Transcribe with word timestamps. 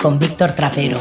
Con 0.00 0.18
Víctor 0.18 0.52
Trapero. 0.52 0.96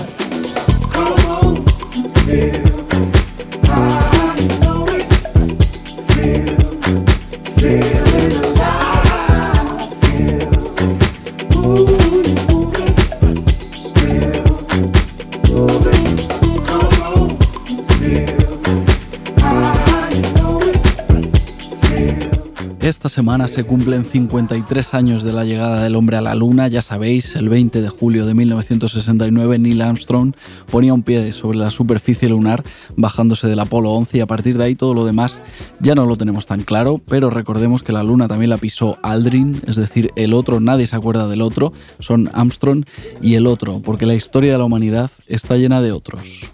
Se 23.48 23.64
cumplen 23.64 24.06
53 24.06 24.94
años 24.94 25.24
de 25.24 25.34
la 25.34 25.44
llegada 25.44 25.82
del 25.82 25.96
hombre 25.96 26.18
a 26.18 26.22
la 26.22 26.36
Luna. 26.36 26.68
Ya 26.68 26.84
sabéis, 26.84 27.36
el 27.36 27.50
20 27.50 27.82
de 27.82 27.90
julio 27.90 28.28
de 28.28 28.36
1969 28.36 29.58
Neil 29.58 29.82
Armstrong 29.82 30.34
ponía 30.70 30.94
un 30.94 31.02
pie 31.02 31.32
sobre 31.32 31.58
la 31.58 31.72
superficie 31.72 32.30
lunar 32.30 32.64
bajándose 32.96 33.48
del 33.48 33.60
Apolo 33.60 33.90
11 33.94 34.20
y 34.20 34.22
a 34.22 34.28
partir 34.28 34.60
de 34.60 34.66
ahí 34.66 34.76
todo 34.76 34.94
lo 34.94 35.04
demás 35.04 35.40
ya 35.80 35.96
no 35.96 36.06
lo 36.06 36.16
tenemos 36.16 36.46
tan 36.46 36.62
claro, 36.62 37.02
pero 37.10 37.32
recordemos 37.32 37.82
que 37.82 37.92
la 37.92 38.04
Luna 38.04 38.28
también 38.28 38.52
la 38.52 38.60
pisó 38.60 39.00
Aldrin, 39.02 39.62
es 39.66 39.78
decir, 39.78 40.12
el 40.16 40.36
otro, 40.36 40.60
nadie 40.60 40.86
se 40.86 40.96
acuerda 40.96 41.28
del 41.28 41.42
otro, 41.42 41.74
son 42.00 42.30
Armstrong 42.34 42.86
y 43.20 43.34
el 43.34 43.48
otro, 43.48 43.82
porque 43.84 44.06
la 44.06 44.14
historia 44.14 44.52
de 44.52 44.60
la 44.60 44.66
humanidad 44.66 45.10
está 45.28 45.58
llena 45.58 45.82
de 45.82 45.92
otros. 45.92 46.52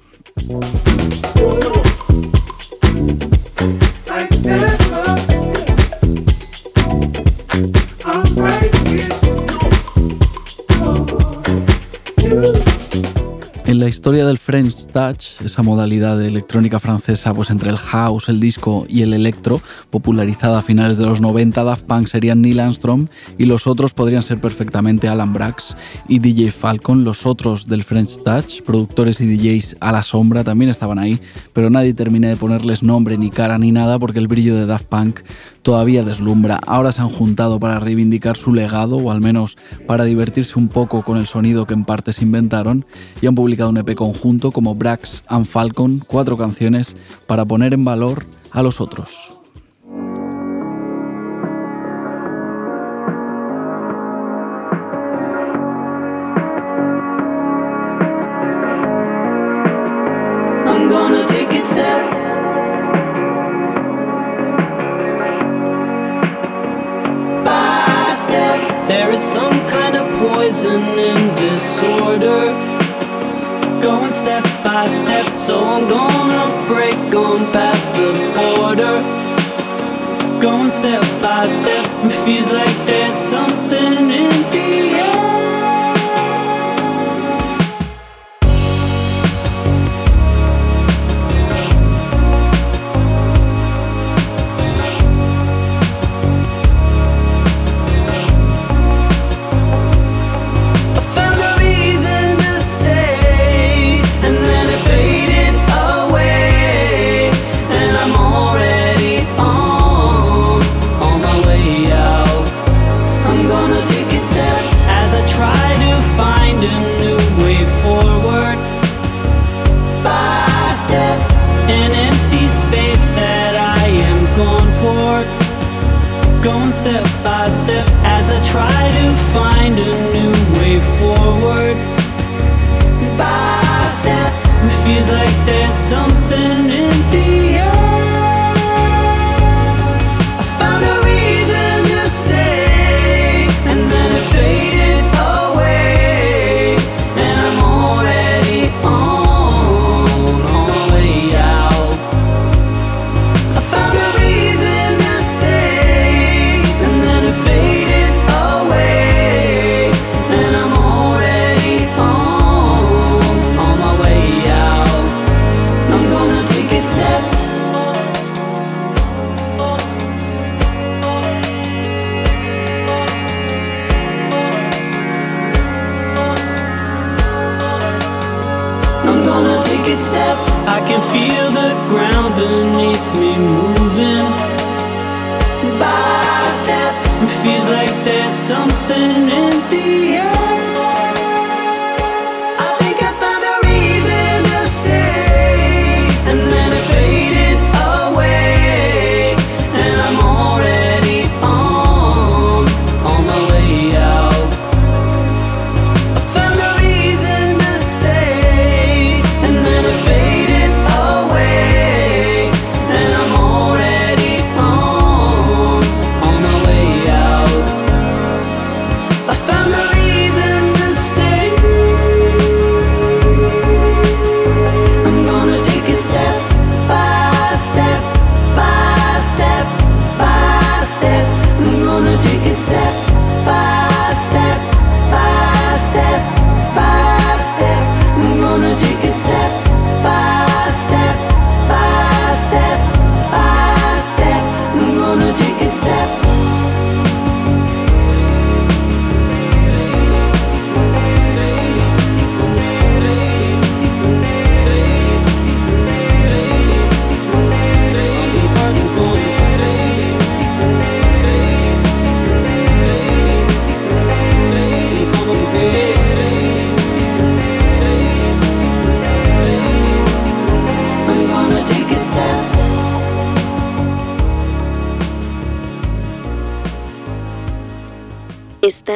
En 13.65 13.79
la 13.79 13.87
historia 13.87 14.25
del 14.27 14.37
French 14.37 14.85
Touch, 14.87 15.41
esa 15.43 15.63
modalidad 15.63 16.19
de 16.19 16.27
electrónica 16.27 16.79
francesa, 16.79 17.33
pues 17.33 17.49
entre 17.49 17.71
el 17.71 17.77
house, 17.77 18.29
el 18.29 18.39
disco 18.39 18.85
y 18.87 19.01
el 19.01 19.15
electro, 19.15 19.61
popularizada 19.89 20.59
a 20.59 20.61
finales 20.61 20.99
de 20.99 21.07
los 21.07 21.21
90, 21.21 21.63
Daft 21.63 21.85
Punk 21.85 22.05
serían 22.05 22.41
Neil 22.41 22.59
Armstrong 22.59 23.07
y 23.39 23.45
los 23.45 23.65
otros 23.65 23.93
podrían 23.93 24.21
ser 24.21 24.39
perfectamente 24.39 25.07
Alan 25.07 25.33
Brax 25.33 25.75
y 26.07 26.19
DJ 26.19 26.51
Falcon. 26.51 27.03
Los 27.03 27.25
otros 27.25 27.65
del 27.65 27.83
French 27.83 28.21
Touch, 28.23 28.61
productores 28.61 29.19
y 29.21 29.25
DJs 29.25 29.77
a 29.79 29.91
la 29.91 30.03
sombra, 30.03 30.43
también 30.43 30.69
estaban 30.69 30.99
ahí, 30.99 31.19
pero 31.53 31.71
nadie 31.71 31.95
termina 31.95 32.27
de 32.27 32.35
ponerles 32.35 32.83
nombre 32.83 33.17
ni 33.17 33.31
cara 33.31 33.57
ni 33.57 33.71
nada 33.71 33.97
porque 33.97 34.19
el 34.19 34.27
brillo 34.27 34.55
de 34.55 34.67
Daft 34.67 34.85
Punk 34.85 35.21
todavía 35.63 36.03
deslumbra. 36.03 36.59
Ahora 36.67 36.91
se 36.91 37.01
han 37.01 37.09
juntado 37.09 37.59
para 37.59 37.79
reivindicar 37.79 38.37
su 38.37 38.53
legado 38.53 38.97
o 38.97 39.11
al 39.11 39.21
menos 39.21 39.57
para 39.87 40.03
divertirse 40.03 40.59
un 40.59 40.67
poco 40.67 41.01
con 41.01 41.17
el 41.17 41.25
sonido 41.25 41.65
que 41.65 41.73
en 41.73 41.85
parte 41.85 42.13
se 42.13 42.23
inventaron 42.23 42.85
y 43.21 43.27
han 43.27 43.35
publicado 43.35 43.71
un 43.71 43.77
EP 43.77 43.95
conjunto 43.95 44.51
como 44.51 44.75
Brax 44.75 45.23
and 45.27 45.45
Falcon, 45.45 45.99
cuatro 46.05 46.37
canciones 46.37 46.95
para 47.25 47.45
poner 47.45 47.73
en 47.73 47.83
valor 47.83 48.25
a 48.51 48.61
los 48.61 48.79
otros. 48.79 49.32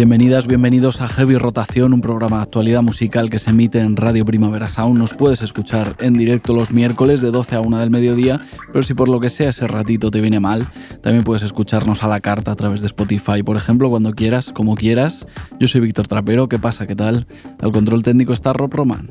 Bienvenidas, 0.00 0.46
bienvenidos 0.46 1.02
a 1.02 1.08
Heavy 1.08 1.36
Rotación, 1.36 1.92
un 1.92 2.00
programa 2.00 2.38
de 2.38 2.44
actualidad 2.44 2.80
musical 2.80 3.28
que 3.28 3.38
se 3.38 3.50
emite 3.50 3.80
en 3.80 3.96
Radio 3.96 4.24
Primavera 4.24 4.66
Sound. 4.66 4.98
Nos 4.98 5.12
puedes 5.12 5.42
escuchar 5.42 5.94
en 6.00 6.14
directo 6.14 6.54
los 6.54 6.70
miércoles 6.70 7.20
de 7.20 7.30
12 7.30 7.56
a 7.56 7.60
1 7.60 7.76
del 7.76 7.90
mediodía, 7.90 8.40
pero 8.72 8.82
si 8.82 8.94
por 8.94 9.10
lo 9.10 9.20
que 9.20 9.28
sea 9.28 9.50
ese 9.50 9.66
ratito 9.66 10.10
te 10.10 10.22
viene 10.22 10.40
mal, 10.40 10.66
también 11.02 11.22
puedes 11.22 11.42
escucharnos 11.42 12.02
a 12.02 12.08
la 12.08 12.20
carta 12.20 12.50
a 12.50 12.56
través 12.56 12.80
de 12.80 12.86
Spotify, 12.86 13.42
por 13.44 13.58
ejemplo, 13.58 13.90
cuando 13.90 14.12
quieras, 14.12 14.52
como 14.54 14.74
quieras. 14.74 15.26
Yo 15.58 15.68
soy 15.68 15.82
Víctor 15.82 16.08
Trapero, 16.08 16.48
¿qué 16.48 16.58
pasa? 16.58 16.86
¿Qué 16.86 16.96
tal? 16.96 17.26
Al 17.60 17.70
control 17.70 18.02
técnico 18.02 18.32
está 18.32 18.54
Rob 18.54 18.72
Roman. 18.72 19.10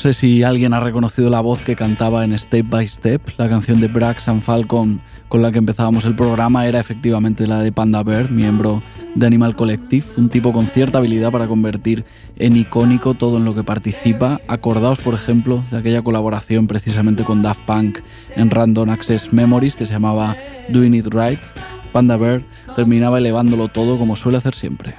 Sé 0.00 0.14
si 0.14 0.42
alguien 0.42 0.72
ha 0.72 0.80
reconocido 0.80 1.28
la 1.28 1.42
voz 1.42 1.60
que 1.60 1.76
cantaba 1.76 2.24
en 2.24 2.36
Step 2.38 2.66
by 2.70 2.88
Step, 2.88 3.20
la 3.36 3.50
canción 3.50 3.82
de 3.82 3.88
Brax 3.88 4.28
and 4.28 4.40
Falcon 4.40 5.02
con 5.28 5.42
la 5.42 5.52
que 5.52 5.58
empezábamos 5.58 6.06
el 6.06 6.16
programa 6.16 6.66
era 6.66 6.80
efectivamente 6.80 7.46
la 7.46 7.60
de 7.60 7.70
Panda 7.70 8.02
Bear, 8.02 8.30
miembro 8.30 8.82
de 9.14 9.26
Animal 9.26 9.54
Collective, 9.54 10.06
un 10.16 10.30
tipo 10.30 10.54
con 10.54 10.64
cierta 10.64 10.96
habilidad 10.96 11.30
para 11.30 11.46
convertir 11.48 12.06
en 12.36 12.56
icónico 12.56 13.12
todo 13.12 13.36
en 13.36 13.44
lo 13.44 13.54
que 13.54 13.62
participa. 13.62 14.40
Acordaos, 14.48 15.00
por 15.00 15.12
ejemplo, 15.12 15.62
de 15.70 15.76
aquella 15.76 16.00
colaboración 16.00 16.66
precisamente 16.66 17.22
con 17.22 17.42
Daft 17.42 17.60
Punk 17.66 17.98
en 18.36 18.48
Random 18.48 18.88
Access 18.88 19.34
Memories 19.34 19.76
que 19.76 19.84
se 19.84 19.92
llamaba 19.92 20.34
Doing 20.70 20.94
It 20.94 21.08
Right. 21.08 21.40
Panda 21.92 22.16
Bear 22.16 22.42
terminaba 22.74 23.18
elevándolo 23.18 23.68
todo 23.68 23.98
como 23.98 24.16
suele 24.16 24.38
hacer 24.38 24.54
siempre. 24.54 24.94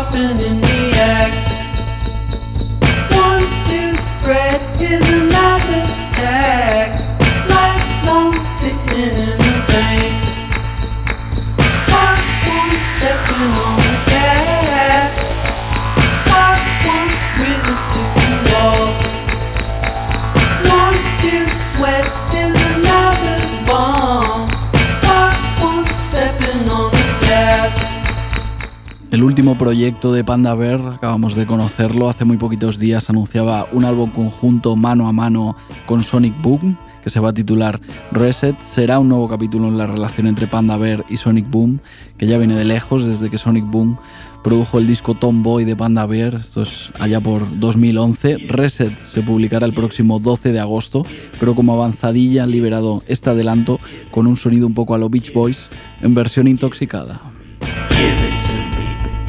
Sharpening 0.00 0.60
the 0.60 0.92
axe. 0.94 1.46
One 3.14 3.44
dude's 3.68 4.08
bread 4.22 4.60
is 4.80 5.06
another's 5.08 5.96
tax. 6.14 7.00
Lifelong 7.50 8.34
sitting 8.58 9.18
in 9.28 9.38
the 9.38 9.54
bank. 9.68 10.14
Spark 11.82 12.18
one 12.48 12.76
stepping 12.92 13.52
on 13.66 13.79
El 29.10 29.24
último 29.24 29.58
proyecto 29.58 30.12
de 30.12 30.22
Panda 30.22 30.54
Bear, 30.54 30.80
acabamos 30.94 31.34
de 31.34 31.44
conocerlo, 31.44 32.08
hace 32.08 32.24
muy 32.24 32.36
poquitos 32.36 32.78
días 32.78 33.10
anunciaba 33.10 33.66
un 33.72 33.84
álbum 33.84 34.08
conjunto 34.08 34.76
mano 34.76 35.08
a 35.08 35.12
mano 35.12 35.56
con 35.84 36.04
Sonic 36.04 36.40
Boom, 36.40 36.78
que 37.02 37.10
se 37.10 37.18
va 37.18 37.30
a 37.30 37.34
titular 37.34 37.80
Reset. 38.12 38.54
Será 38.62 39.00
un 39.00 39.08
nuevo 39.08 39.28
capítulo 39.28 39.66
en 39.66 39.78
la 39.78 39.88
relación 39.88 40.28
entre 40.28 40.46
Panda 40.46 40.76
Bear 40.76 41.04
y 41.08 41.16
Sonic 41.16 41.50
Boom, 41.50 41.80
que 42.18 42.28
ya 42.28 42.38
viene 42.38 42.54
de 42.54 42.64
lejos 42.64 43.04
desde 43.04 43.30
que 43.30 43.36
Sonic 43.36 43.64
Boom 43.64 43.98
produjo 44.44 44.78
el 44.78 44.86
disco 44.86 45.14
Tomboy 45.14 45.64
de 45.64 45.74
Panda 45.74 46.06
Bear, 46.06 46.36
esto 46.36 46.62
es 46.62 46.92
allá 47.00 47.20
por 47.20 47.58
2011. 47.58 48.46
Reset 48.46 48.96
se 48.96 49.22
publicará 49.22 49.66
el 49.66 49.72
próximo 49.72 50.20
12 50.20 50.52
de 50.52 50.60
agosto, 50.60 51.04
pero 51.40 51.56
como 51.56 51.72
avanzadilla 51.72 52.44
han 52.44 52.52
liberado 52.52 53.02
este 53.08 53.30
adelanto 53.30 53.80
con 54.12 54.28
un 54.28 54.36
sonido 54.36 54.68
un 54.68 54.74
poco 54.74 54.94
a 54.94 54.98
lo 54.98 55.10
Beach 55.10 55.32
Boys 55.32 55.68
en 56.00 56.14
versión 56.14 56.46
intoxicada. 56.46 57.20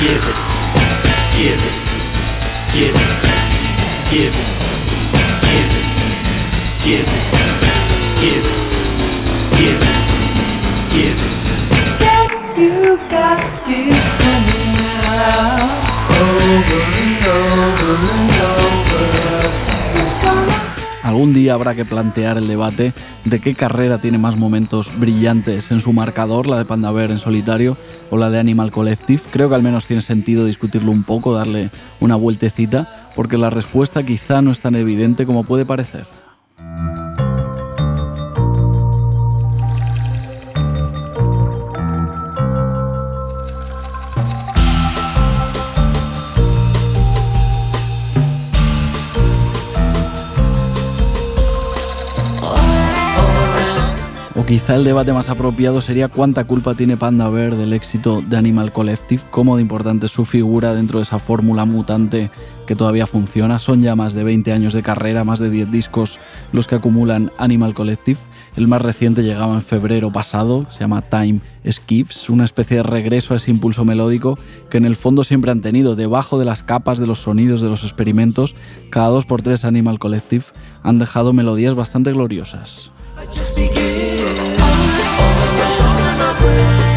Give 0.00 0.10
it, 0.10 0.22
give 1.36 1.58
it, 1.58 1.86
give 2.72 2.94
it, 2.94 3.24
give 4.10 4.36
it, 4.36 4.60
give 5.42 5.72
it, 5.74 5.98
give 6.84 7.08
it, 7.08 7.34
give 8.20 8.46
it, 8.46 8.70
give 9.58 9.82
it, 9.82 10.08
give 10.94 11.18
it. 11.20 11.46
Then 11.98 12.30
you 12.56 12.96
got 13.10 13.42
it 13.66 14.02
from 14.18 14.44
now. 14.76 15.66
Over 16.14 16.80
and 17.02 17.24
over. 17.26 18.08
and 18.12 18.27
Algún 21.18 21.34
día 21.34 21.54
habrá 21.54 21.74
que 21.74 21.84
plantear 21.84 22.38
el 22.38 22.46
debate 22.46 22.92
de 23.24 23.40
qué 23.40 23.56
carrera 23.56 24.00
tiene 24.00 24.18
más 24.18 24.36
momentos 24.36 24.96
brillantes 25.00 25.72
en 25.72 25.80
su 25.80 25.92
marcador, 25.92 26.46
la 26.46 26.58
de 26.58 26.64
Panda 26.64 26.92
en 27.02 27.18
solitario 27.18 27.76
o 28.08 28.16
la 28.16 28.30
de 28.30 28.38
Animal 28.38 28.70
Collective. 28.70 29.22
Creo 29.32 29.48
que 29.48 29.56
al 29.56 29.64
menos 29.64 29.84
tiene 29.84 30.00
sentido 30.00 30.44
discutirlo 30.44 30.92
un 30.92 31.02
poco, 31.02 31.34
darle 31.34 31.72
una 31.98 32.14
vueltecita, 32.14 33.10
porque 33.16 33.36
la 33.36 33.50
respuesta 33.50 34.04
quizá 34.04 34.42
no 34.42 34.52
es 34.52 34.60
tan 34.60 34.76
evidente 34.76 35.26
como 35.26 35.42
puede 35.42 35.66
parecer. 35.66 36.17
Quizá 54.48 54.76
el 54.76 54.84
debate 54.84 55.12
más 55.12 55.28
apropiado 55.28 55.82
sería 55.82 56.08
cuánta 56.08 56.44
culpa 56.44 56.74
tiene 56.74 56.96
Panda 56.96 57.28
Bear 57.28 57.54
del 57.54 57.74
éxito 57.74 58.22
de 58.22 58.38
Animal 58.38 58.72
Collective, 58.72 59.22
cómo 59.30 59.56
de 59.56 59.62
importante 59.62 60.06
es 60.06 60.12
su 60.12 60.24
figura 60.24 60.72
dentro 60.72 61.00
de 61.00 61.02
esa 61.02 61.18
fórmula 61.18 61.66
mutante 61.66 62.30
que 62.66 62.74
todavía 62.74 63.06
funciona. 63.06 63.58
Son 63.58 63.82
ya 63.82 63.94
más 63.94 64.14
de 64.14 64.24
20 64.24 64.50
años 64.52 64.72
de 64.72 64.82
carrera, 64.82 65.22
más 65.22 65.38
de 65.38 65.50
10 65.50 65.70
discos 65.70 66.18
los 66.50 66.66
que 66.66 66.76
acumulan 66.76 67.30
Animal 67.36 67.74
Collective. 67.74 68.18
El 68.56 68.68
más 68.68 68.80
reciente 68.80 69.22
llegaba 69.22 69.54
en 69.54 69.60
febrero 69.60 70.10
pasado, 70.10 70.64
se 70.70 70.80
llama 70.80 71.02
Time 71.02 71.40
Skips, 71.70 72.30
una 72.30 72.46
especie 72.46 72.78
de 72.78 72.84
regreso 72.84 73.34
a 73.34 73.36
ese 73.36 73.50
impulso 73.50 73.84
melódico 73.84 74.38
que 74.70 74.78
en 74.78 74.86
el 74.86 74.96
fondo 74.96 75.24
siempre 75.24 75.50
han 75.50 75.60
tenido. 75.60 75.94
Debajo 75.94 76.38
de 76.38 76.46
las 76.46 76.62
capas 76.62 76.98
de 76.98 77.06
los 77.06 77.18
sonidos 77.20 77.60
de 77.60 77.68
los 77.68 77.82
experimentos, 77.82 78.54
cada 78.88 79.08
dos 79.08 79.26
por 79.26 79.42
tres 79.42 79.66
Animal 79.66 79.98
Collective 79.98 80.46
han 80.82 80.98
dejado 80.98 81.34
melodías 81.34 81.74
bastante 81.74 82.12
gloriosas. 82.12 82.92
away 86.48 86.87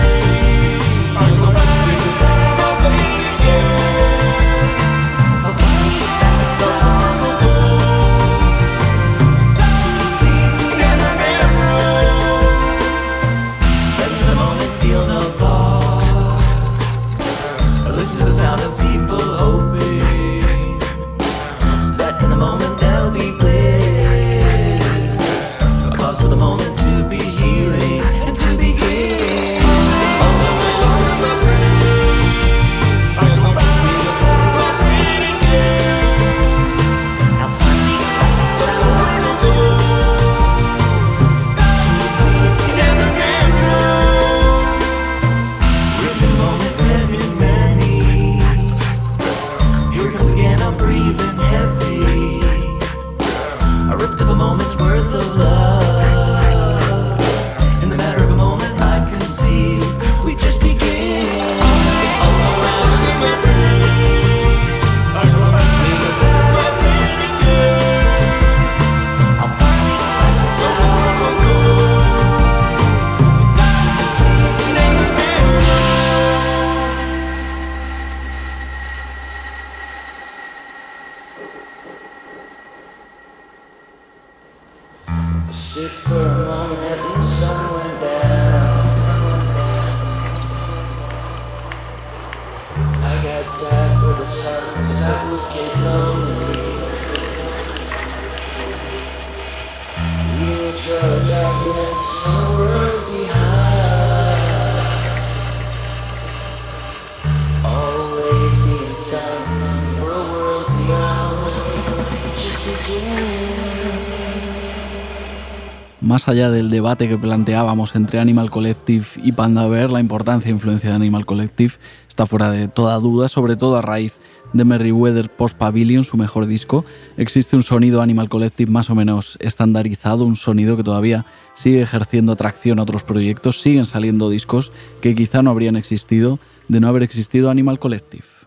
más 116.21 116.27
allá 116.27 116.51
del 116.51 116.69
debate 116.69 117.09
que 117.09 117.17
planteábamos 117.17 117.95
entre 117.95 118.19
Animal 118.19 118.51
Collective 118.51 119.05
y 119.23 119.31
Panda 119.31 119.65
Bear, 119.65 119.89
la 119.89 119.99
importancia 119.99 120.49
e 120.49 120.51
influencia 120.51 120.91
de 120.91 120.95
Animal 120.95 121.25
Collective 121.25 121.73
está 122.07 122.27
fuera 122.27 122.51
de 122.51 122.67
toda 122.67 122.99
duda, 122.99 123.27
sobre 123.27 123.55
todo 123.55 123.75
a 123.75 123.81
raíz 123.81 124.19
de 124.53 124.63
Merryweather 124.63 125.31
Post 125.31 125.57
Pavilion, 125.57 126.03
su 126.03 126.17
mejor 126.17 126.45
disco. 126.45 126.85
Existe 127.17 127.55
un 127.55 127.63
sonido 127.63 128.03
Animal 128.03 128.29
Collective 128.29 128.71
más 128.71 128.91
o 128.91 128.95
menos 128.95 129.35
estandarizado, 129.41 130.23
un 130.23 130.35
sonido 130.35 130.77
que 130.77 130.83
todavía 130.83 131.25
sigue 131.55 131.81
ejerciendo 131.81 132.33
atracción 132.33 132.77
a 132.77 132.83
otros 132.83 133.03
proyectos, 133.03 133.59
siguen 133.59 133.85
saliendo 133.85 134.29
discos 134.29 134.71
que 135.01 135.15
quizá 135.15 135.41
no 135.41 135.49
habrían 135.49 135.75
existido 135.75 136.37
de 136.67 136.81
no 136.81 136.87
haber 136.87 137.01
existido 137.01 137.49
Animal 137.49 137.79
Collective. 137.79 138.40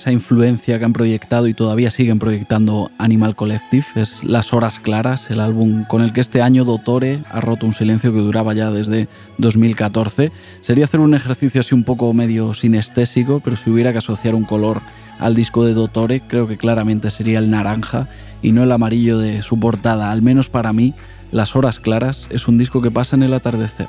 Esa 0.00 0.12
influencia 0.12 0.78
que 0.78 0.84
han 0.86 0.94
proyectado 0.94 1.46
y 1.46 1.52
todavía 1.52 1.90
siguen 1.90 2.18
proyectando 2.18 2.90
Animal 2.96 3.36
Collective 3.36 3.84
es 3.96 4.24
Las 4.24 4.54
Horas 4.54 4.80
Claras, 4.80 5.30
el 5.30 5.40
álbum 5.40 5.84
con 5.84 6.00
el 6.00 6.14
que 6.14 6.22
este 6.22 6.40
año 6.40 6.64
Dotore 6.64 7.18
ha 7.30 7.42
roto 7.42 7.66
un 7.66 7.74
silencio 7.74 8.10
que 8.10 8.20
duraba 8.20 8.54
ya 8.54 8.70
desde 8.70 9.08
2014. 9.36 10.32
Sería 10.62 10.84
hacer 10.84 11.00
un 11.00 11.12
ejercicio 11.12 11.60
así 11.60 11.74
un 11.74 11.84
poco 11.84 12.14
medio 12.14 12.54
sinestésico, 12.54 13.40
pero 13.44 13.56
si 13.56 13.68
hubiera 13.68 13.92
que 13.92 13.98
asociar 13.98 14.34
un 14.34 14.44
color 14.44 14.80
al 15.18 15.34
disco 15.34 15.66
de 15.66 15.74
Dotore, 15.74 16.22
creo 16.26 16.48
que 16.48 16.56
claramente 16.56 17.10
sería 17.10 17.38
el 17.38 17.50
naranja 17.50 18.08
y 18.40 18.52
no 18.52 18.62
el 18.62 18.72
amarillo 18.72 19.18
de 19.18 19.42
su 19.42 19.60
portada. 19.60 20.10
Al 20.10 20.22
menos 20.22 20.48
para 20.48 20.72
mí, 20.72 20.94
Las 21.30 21.54
Horas 21.56 21.78
Claras 21.78 22.26
es 22.30 22.48
un 22.48 22.56
disco 22.56 22.80
que 22.80 22.90
pasa 22.90 23.16
en 23.16 23.22
el 23.24 23.34
atardecer. 23.34 23.88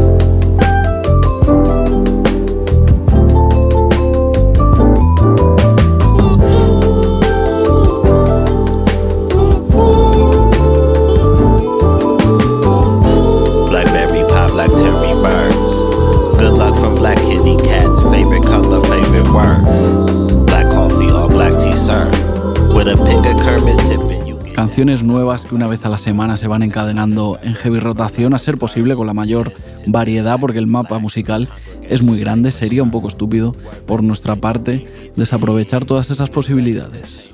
Nuevas 24.81 25.45
que 25.45 25.53
una 25.53 25.67
vez 25.67 25.85
a 25.85 25.89
la 25.89 25.99
semana 25.99 26.37
se 26.37 26.47
van 26.47 26.63
encadenando 26.63 27.37
en 27.43 27.53
heavy 27.53 27.77
rotación, 27.77 28.33
a 28.33 28.39
ser 28.39 28.57
posible 28.57 28.95
con 28.95 29.05
la 29.05 29.13
mayor 29.13 29.53
variedad, 29.85 30.39
porque 30.39 30.57
el 30.57 30.65
mapa 30.65 30.97
musical 30.97 31.49
es 31.87 32.01
muy 32.01 32.19
grande, 32.19 32.49
sería 32.49 32.81
un 32.81 32.89
poco 32.89 33.07
estúpido 33.07 33.51
por 33.85 34.01
nuestra 34.01 34.37
parte 34.37 34.87
desaprovechar 35.15 35.85
todas 35.85 36.09
esas 36.09 36.31
posibilidades. 36.31 37.31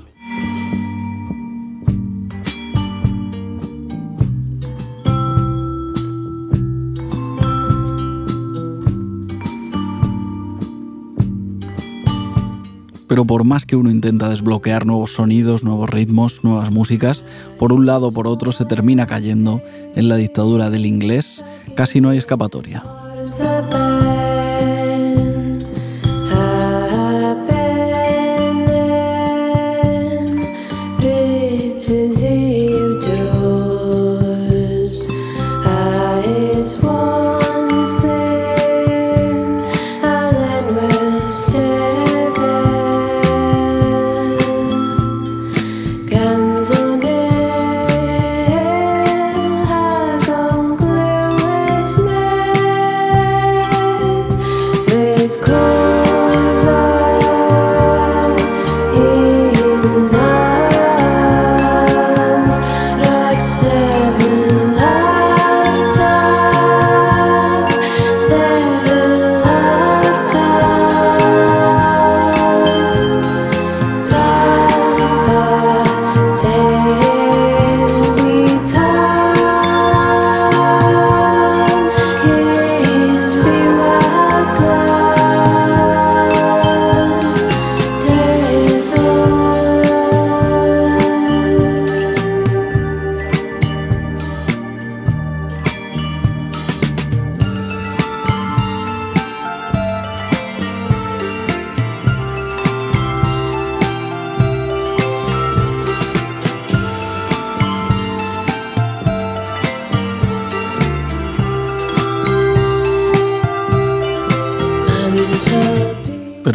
Pero 13.18 13.26
por 13.26 13.42
más 13.42 13.66
que 13.66 13.74
uno 13.74 13.90
intenta 13.90 14.28
desbloquear 14.28 14.86
nuevos 14.86 15.14
sonidos, 15.14 15.64
nuevos 15.64 15.90
ritmos, 15.90 16.44
nuevas 16.44 16.70
músicas, 16.70 17.24
por 17.58 17.72
un 17.72 17.84
lado 17.84 18.06
o 18.06 18.12
por 18.12 18.28
otro 18.28 18.52
se 18.52 18.64
termina 18.64 19.08
cayendo 19.08 19.60
en 19.96 20.08
la 20.08 20.14
dictadura 20.14 20.70
del 20.70 20.86
inglés, 20.86 21.42
casi 21.74 22.00
no 22.00 22.10
hay 22.10 22.18
escapatoria. 22.18 23.07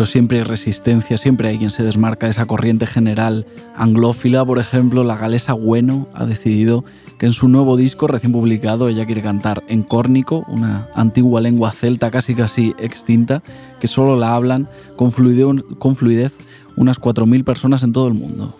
Siempre 0.07 0.39
hay 0.39 0.43
resistencia, 0.43 1.17
siempre 1.17 1.47
hay 1.47 1.57
quien 1.57 1.69
se 1.69 1.83
desmarca 1.83 2.25
de 2.25 2.31
esa 2.31 2.45
corriente 2.45 2.87
general 2.87 3.45
anglófila. 3.75 4.43
Por 4.43 4.57
ejemplo, 4.57 5.03
la 5.03 5.17
galesa 5.17 5.53
Bueno 5.53 6.07
ha 6.15 6.25
decidido 6.25 6.83
que 7.19 7.27
en 7.27 7.33
su 7.33 7.47
nuevo 7.47 7.77
disco 7.77 8.07
recién 8.07 8.31
publicado 8.31 8.89
ella 8.89 9.05
quiere 9.05 9.21
cantar 9.21 9.63
en 9.67 9.83
córnico, 9.83 10.45
una 10.47 10.87
antigua 10.95 11.41
lengua 11.41 11.71
celta 11.71 12.09
casi 12.11 12.33
casi 12.33 12.73
extinta, 12.79 13.43
que 13.79 13.87
solo 13.87 14.17
la 14.17 14.35
hablan 14.35 14.67
con 14.95 15.11
fluidez, 15.11 15.63
con 15.77 15.95
fluidez 15.95 16.33
unas 16.75 16.99
4.000 16.99 17.43
personas 17.43 17.83
en 17.83 17.93
todo 17.93 18.07
el 18.07 18.15
mundo. 18.15 18.51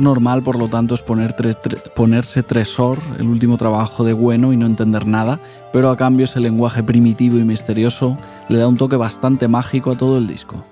Normal, 0.00 0.42
por 0.42 0.58
lo 0.58 0.68
tanto, 0.68 0.94
es 0.94 1.02
poner 1.02 1.34
ponerse 1.94 2.42
Tresor, 2.42 2.98
el 3.18 3.28
último 3.28 3.56
trabajo 3.56 4.04
de 4.04 4.12
Bueno, 4.12 4.52
y 4.52 4.56
no 4.56 4.66
entender 4.66 5.06
nada, 5.06 5.40
pero 5.72 5.90
a 5.90 5.96
cambio 5.96 6.24
ese 6.24 6.40
lenguaje 6.40 6.82
primitivo 6.82 7.38
y 7.38 7.44
misterioso 7.44 8.16
le 8.48 8.58
da 8.58 8.68
un 8.68 8.76
toque 8.76 8.96
bastante 8.96 9.48
mágico 9.48 9.92
a 9.92 9.96
todo 9.96 10.18
el 10.18 10.26
disco. 10.26 10.64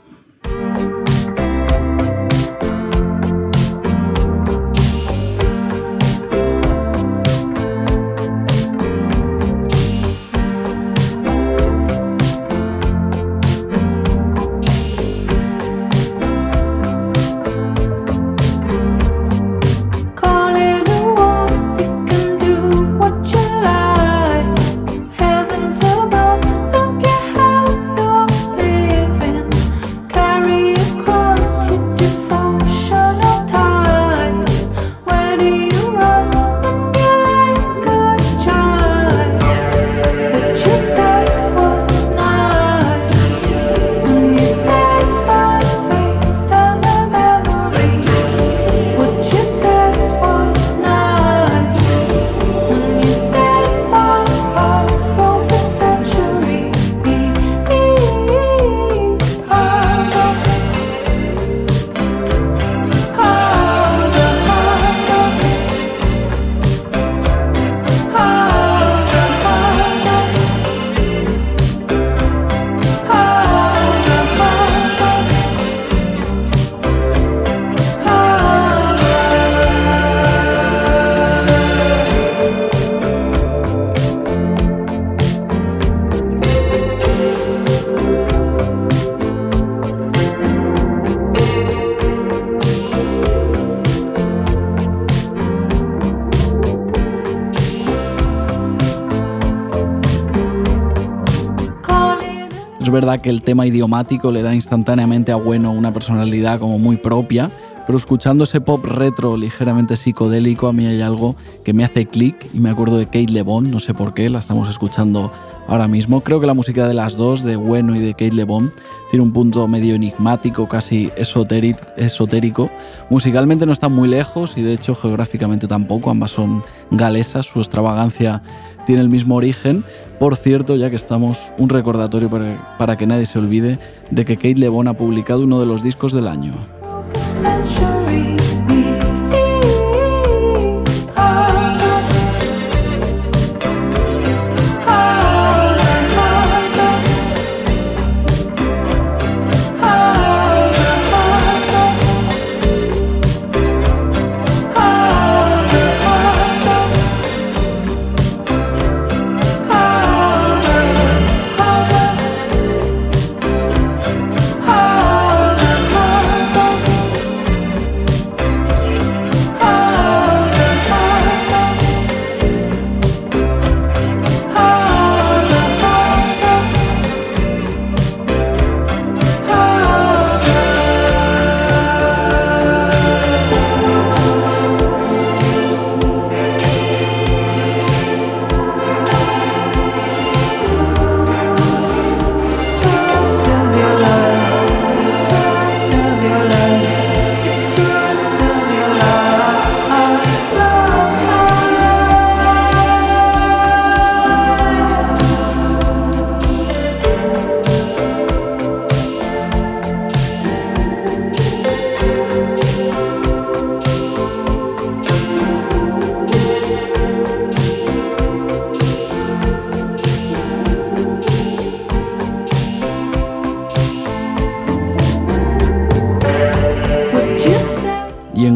Que 103.23 103.31
el 103.31 103.43
tema 103.43 103.67
idiomático 103.67 104.31
le 104.33 104.43
da 104.43 104.55
instantáneamente 104.55 105.33
a 105.33 105.37
Bueno 105.37 105.73
una 105.73 105.93
personalidad 105.93 106.59
como 106.59 106.79
muy 106.79 106.97
propia, 106.97 107.51
pero 107.87 107.99
escuchando 107.99 108.45
ese 108.45 108.61
pop 108.61 108.85
retro 108.85 109.37
ligeramente 109.37 109.97
psicodélico 109.97 110.69
a 110.69 110.73
mí 110.73 110.87
hay 110.87 111.01
algo 111.01 111.37
que 111.65 111.73
me 111.73 111.85
hace 111.85 112.07
clic 112.07 112.49
y 112.53 112.61
me 112.61 112.71
acuerdo 112.71 112.99
de 112.99 113.07
Kate 113.07 113.29
LeBon, 113.29 113.71
no 113.71 113.81
sé 113.81 113.95
por 113.95 114.15
qué, 114.15 114.29
la 114.29 114.39
estamos 114.39 114.69
escuchando 114.69 115.33
ahora 115.67 115.89
mismo. 115.89 116.21
Creo 116.21 116.41
que 116.41 116.47
la 116.47 116.55
música 116.55 116.87
de 116.87 116.95
las 116.95 117.17
dos, 117.17 117.43
de 117.43 117.57
Bueno 117.57 117.97
y 117.97 118.01
de 118.01 118.13
Kate 118.13 118.33
LeBon, 118.33 118.73
tiene 119.11 119.25
un 119.25 119.33
punto 119.33 119.67
medio 119.69 119.95
enigmático, 119.95 120.69
casi 120.69 121.11
esotérico. 121.17 122.71
Musicalmente 123.11 123.67
no 123.67 123.73
están 123.73 123.93
muy 123.93 124.09
lejos 124.09 124.55
y 124.57 124.63
de 124.63 124.75
hecho 124.75 124.95
geográficamente 124.95 125.67
tampoco, 125.67 126.11
ambas 126.11 126.31
son 126.31 126.65
galesas, 126.91 127.47
su 127.47 127.59
extravagancia 127.59 128.43
tiene 128.87 129.03
el 129.03 129.09
mismo 129.09 129.37
origen. 129.37 129.85
Por 130.19 130.37
cierto, 130.37 130.77
ya 130.77 130.91
que 130.91 130.97
estamos, 130.97 131.39
un 131.59 131.69
recordatorio 131.69 132.31
para, 132.79 132.97
que 132.97 133.07
nadie 133.07 133.27
se 133.27 133.39
olvide 133.39 133.79
de 134.11 134.25
que 134.25 134.37
Kate 134.37 134.55
LeBon 134.55 134.89
ha 134.89 134.95
publicado 134.95 135.43
uno 135.43 135.59
de 135.61 135.67
los 135.67 135.83
discos 135.83 136.13
del 136.13 136.29
año. 136.29 136.53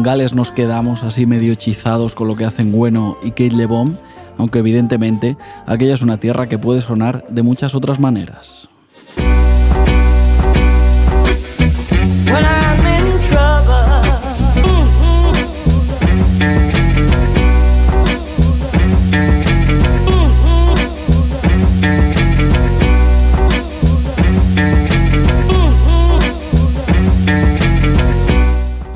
Nos 0.07 0.53
quedamos 0.53 1.03
así 1.03 1.25
medio 1.25 1.51
hechizados 1.51 2.15
con 2.15 2.29
lo 2.29 2.37
que 2.37 2.45
hacen 2.45 2.71
Bueno 2.71 3.17
y 3.23 3.31
Kate 3.31 3.51
LeBon, 3.51 3.99
aunque 4.37 4.59
evidentemente 4.59 5.35
aquella 5.65 5.95
es 5.95 6.01
una 6.01 6.17
tierra 6.17 6.47
que 6.47 6.57
puede 6.57 6.79
sonar 6.79 7.25
de 7.27 7.43
muchas 7.43 7.75
otras 7.75 7.99
maneras. 7.99 8.69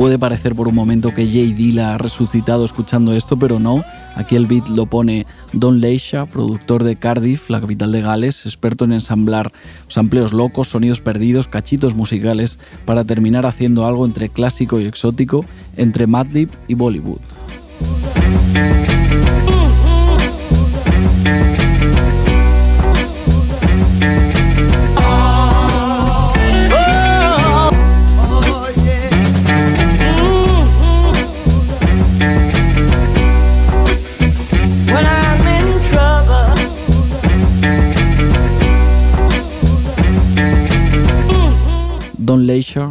Puede 0.01 0.17
parecer 0.17 0.55
por 0.55 0.67
un 0.67 0.73
momento 0.73 1.13
que 1.13 1.27
Jay 1.27 1.53
Dilla 1.53 1.93
ha 1.93 1.97
resucitado 1.99 2.65
escuchando 2.65 3.13
esto, 3.13 3.37
pero 3.37 3.59
no. 3.59 3.83
Aquí 4.15 4.35
el 4.35 4.47
beat 4.47 4.67
lo 4.67 4.87
pone 4.87 5.27
Don 5.53 5.79
Leisha, 5.79 6.25
productor 6.25 6.83
de 6.83 6.95
Cardiff, 6.95 7.51
la 7.51 7.61
capital 7.61 7.91
de 7.91 8.01
Gales, 8.01 8.47
experto 8.47 8.85
en 8.85 8.93
ensamblar 8.93 9.53
sampleos 9.89 10.33
locos, 10.33 10.69
sonidos 10.69 11.01
perdidos, 11.01 11.47
cachitos 11.47 11.93
musicales, 11.93 12.57
para 12.83 13.03
terminar 13.03 13.45
haciendo 13.45 13.85
algo 13.85 14.03
entre 14.07 14.29
clásico 14.29 14.79
y 14.79 14.85
exótico, 14.85 15.45
entre 15.77 16.07
Madlib 16.07 16.49
y 16.67 16.73
Bollywood. 16.73 17.21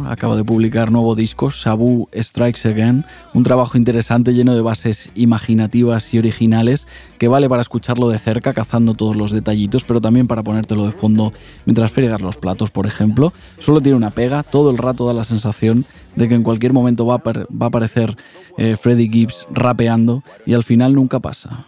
Acaba 0.07 0.35
de 0.35 0.43
publicar 0.43 0.91
nuevo 0.91 1.13
disco, 1.13 1.51
Sabu 1.51 2.09
Strikes 2.15 2.67
Again, 2.67 3.05
un 3.35 3.43
trabajo 3.43 3.77
interesante 3.77 4.33
lleno 4.33 4.55
de 4.55 4.61
bases 4.61 5.11
imaginativas 5.13 6.15
y 6.15 6.17
originales 6.17 6.87
que 7.19 7.27
vale 7.27 7.47
para 7.47 7.61
escucharlo 7.61 8.09
de 8.09 8.17
cerca, 8.17 8.53
cazando 8.53 8.95
todos 8.95 9.15
los 9.15 9.29
detallitos, 9.31 9.83
pero 9.83 10.01
también 10.01 10.25
para 10.25 10.41
ponértelo 10.41 10.87
de 10.87 10.91
fondo 10.91 11.31
mientras 11.65 11.91
fregas 11.91 12.21
los 12.21 12.37
platos, 12.37 12.71
por 12.71 12.87
ejemplo. 12.87 13.33
Solo 13.59 13.81
tiene 13.81 13.97
una 13.97 14.09
pega, 14.09 14.41
todo 14.41 14.71
el 14.71 14.79
rato 14.79 15.05
da 15.05 15.13
la 15.13 15.23
sensación 15.23 15.85
de 16.15 16.27
que 16.27 16.33
en 16.33 16.41
cualquier 16.41 16.73
momento 16.73 17.05
va 17.05 17.21
a, 17.23 17.65
aparecer 17.65 18.17
eh, 18.57 18.75
Freddie 18.75 19.11
Gibbs 19.11 19.45
rapeando 19.51 20.23
y 20.43 20.55
al 20.55 20.63
final 20.63 20.95
nunca 20.95 21.19
pasa. 21.19 21.67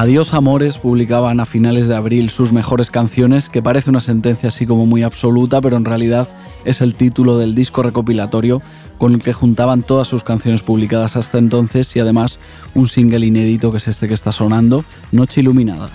Adiós 0.00 0.32
Amores 0.32 0.78
publicaban 0.78 1.40
a 1.40 1.44
finales 1.44 1.86
de 1.86 1.94
abril 1.94 2.30
sus 2.30 2.54
mejores 2.54 2.90
canciones, 2.90 3.50
que 3.50 3.60
parece 3.60 3.90
una 3.90 4.00
sentencia 4.00 4.48
así 4.48 4.64
como 4.64 4.86
muy 4.86 5.02
absoluta, 5.02 5.60
pero 5.60 5.76
en 5.76 5.84
realidad 5.84 6.26
es 6.64 6.80
el 6.80 6.94
título 6.94 7.36
del 7.36 7.54
disco 7.54 7.82
recopilatorio 7.82 8.62
con 8.96 9.12
el 9.12 9.22
que 9.22 9.34
juntaban 9.34 9.82
todas 9.82 10.08
sus 10.08 10.24
canciones 10.24 10.62
publicadas 10.62 11.18
hasta 11.18 11.36
entonces 11.36 11.94
y 11.96 12.00
además 12.00 12.38
un 12.74 12.88
single 12.88 13.26
inédito 13.26 13.70
que 13.70 13.76
es 13.76 13.88
este 13.88 14.08
que 14.08 14.14
está 14.14 14.32
sonando, 14.32 14.86
Noche 15.12 15.42
Iluminada. 15.42 15.90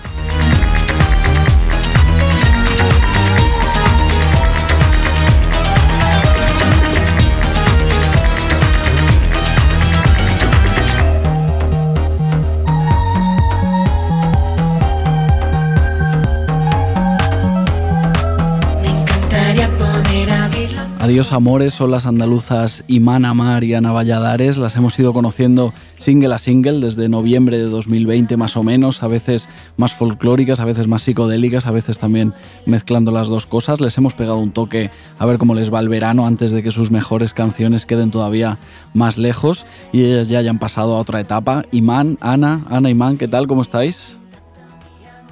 Adiós 21.06 21.32
Amores 21.32 21.72
son 21.72 21.92
las 21.92 22.04
andaluzas 22.04 22.82
Iman 22.88 23.24
Amar 23.26 23.62
y 23.62 23.74
Ana 23.74 23.92
Valladares. 23.92 24.58
Las 24.58 24.74
hemos 24.74 24.98
ido 24.98 25.12
conociendo 25.12 25.72
single 25.98 26.34
a 26.34 26.38
single 26.38 26.80
desde 26.80 27.08
noviembre 27.08 27.58
de 27.58 27.66
2020 27.66 28.36
más 28.36 28.56
o 28.56 28.64
menos, 28.64 29.04
a 29.04 29.06
veces 29.06 29.48
más 29.76 29.94
folclóricas, 29.94 30.58
a 30.58 30.64
veces 30.64 30.88
más 30.88 31.02
psicodélicas, 31.02 31.66
a 31.66 31.70
veces 31.70 32.00
también 32.00 32.34
mezclando 32.64 33.12
las 33.12 33.28
dos 33.28 33.46
cosas. 33.46 33.80
Les 33.80 33.96
hemos 33.96 34.14
pegado 34.14 34.38
un 34.38 34.50
toque 34.50 34.90
a 35.16 35.26
ver 35.26 35.38
cómo 35.38 35.54
les 35.54 35.72
va 35.72 35.78
el 35.78 35.88
verano 35.88 36.26
antes 36.26 36.50
de 36.50 36.64
que 36.64 36.72
sus 36.72 36.90
mejores 36.90 37.34
canciones 37.34 37.86
queden 37.86 38.10
todavía 38.10 38.58
más 38.92 39.16
lejos 39.16 39.64
y 39.92 40.02
ellas 40.02 40.28
ya 40.28 40.40
hayan 40.40 40.58
pasado 40.58 40.96
a 40.96 40.98
otra 40.98 41.20
etapa. 41.20 41.66
Iman, 41.70 42.18
Ana, 42.20 42.64
Ana, 42.68 42.90
Iman, 42.90 43.16
¿qué 43.16 43.28
tal? 43.28 43.46
¿Cómo 43.46 43.62
estáis? 43.62 44.18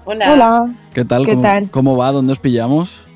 Hola. 0.04 0.34
Hola, 0.34 0.74
¿Qué 0.92 1.04
tal? 1.04 1.26
¿Qué 1.26 1.32
¿Cómo, 1.32 1.42
tal? 1.42 1.70
¿Cómo 1.72 1.96
va? 1.96 2.12
¿Dónde 2.12 2.30
os 2.30 2.38
pillamos? 2.38 3.08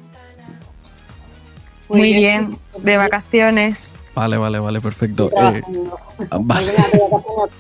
Muy 1.89 2.13
bien, 2.15 2.57
de 2.83 2.97
vacaciones. 2.97 3.91
Vale, 4.15 4.37
vale, 4.37 4.59
vale, 4.59 4.81
perfecto. 4.81 5.27
Eh, 5.27 5.31
Trabajando. 5.31 5.99
vale. 6.41 6.73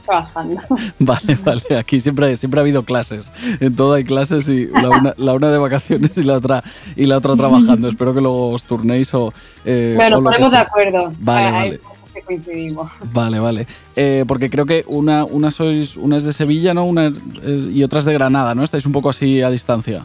Trabajando. 0.04 0.60
Vale, 0.98 1.38
vale, 1.44 1.62
aquí 1.78 2.00
siempre, 2.00 2.34
siempre 2.34 2.58
ha 2.58 2.62
habido 2.62 2.82
clases. 2.82 3.30
En 3.60 3.76
todo 3.76 3.94
hay 3.94 4.02
clases 4.02 4.48
y 4.48 4.66
la 4.66 4.88
una, 4.90 5.14
la 5.18 5.34
una 5.34 5.50
de 5.52 5.58
vacaciones 5.58 6.18
y 6.18 6.24
la 6.24 6.34
otra 6.38 6.64
y 6.96 7.06
la 7.06 7.18
otra 7.18 7.36
trabajando. 7.36 7.86
Espero 7.88 8.12
que 8.12 8.20
luego 8.20 8.50
os 8.50 8.64
turnéis 8.64 9.14
o. 9.14 9.32
eh, 9.64 9.92
bueno, 9.96 10.16
o 10.16 10.20
lo 10.20 10.30
que 10.30 10.34
ponemos 10.34 10.50
de 10.52 10.58
acuerdo. 10.58 11.12
Vale, 11.20 11.52
vale. 11.52 11.78
cosas 11.78 12.12
que 12.14 12.22
coincidimos. 12.22 12.90
Vale, 13.12 13.38
vale. 13.38 13.66
Eh, 13.94 14.24
porque 14.26 14.50
creo 14.50 14.66
que 14.66 14.84
una, 14.88 15.24
una 15.24 15.52
sois, 15.52 15.96
una 15.96 16.16
es 16.16 16.24
de 16.24 16.32
Sevilla, 16.32 16.74
¿no? 16.74 16.84
Una 16.86 17.06
es- 17.06 17.22
eh, 17.42 17.68
y 17.72 17.84
otra 17.84 18.00
es 18.00 18.04
de 18.04 18.14
Granada, 18.14 18.56
¿no? 18.56 18.64
Estáis 18.64 18.84
un 18.84 18.92
poco 18.92 19.10
así 19.10 19.42
a 19.42 19.50
distancia. 19.50 20.04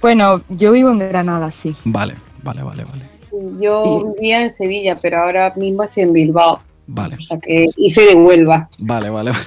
Bueno, 0.00 0.40
yo 0.48 0.72
vivo 0.72 0.90
en 0.90 0.98
Granada, 1.00 1.50
sí. 1.50 1.76
Vale, 1.84 2.14
vale, 2.46 2.62
vale, 2.62 2.84
vale. 2.84 3.04
Yo 3.60 4.06
vivía 4.14 4.42
en 4.42 4.50
Sevilla, 4.50 4.98
pero 5.00 5.22
ahora 5.22 5.52
mismo 5.56 5.82
estoy 5.82 6.04
en 6.04 6.12
Bilbao. 6.12 6.60
Vale, 6.88 7.16
O 7.16 7.22
sea 7.22 7.38
que, 7.40 7.66
y 7.76 7.90
soy 7.90 8.04
de 8.06 8.14
Huelva. 8.14 8.68
vale, 8.78 9.10
vale. 9.10 9.32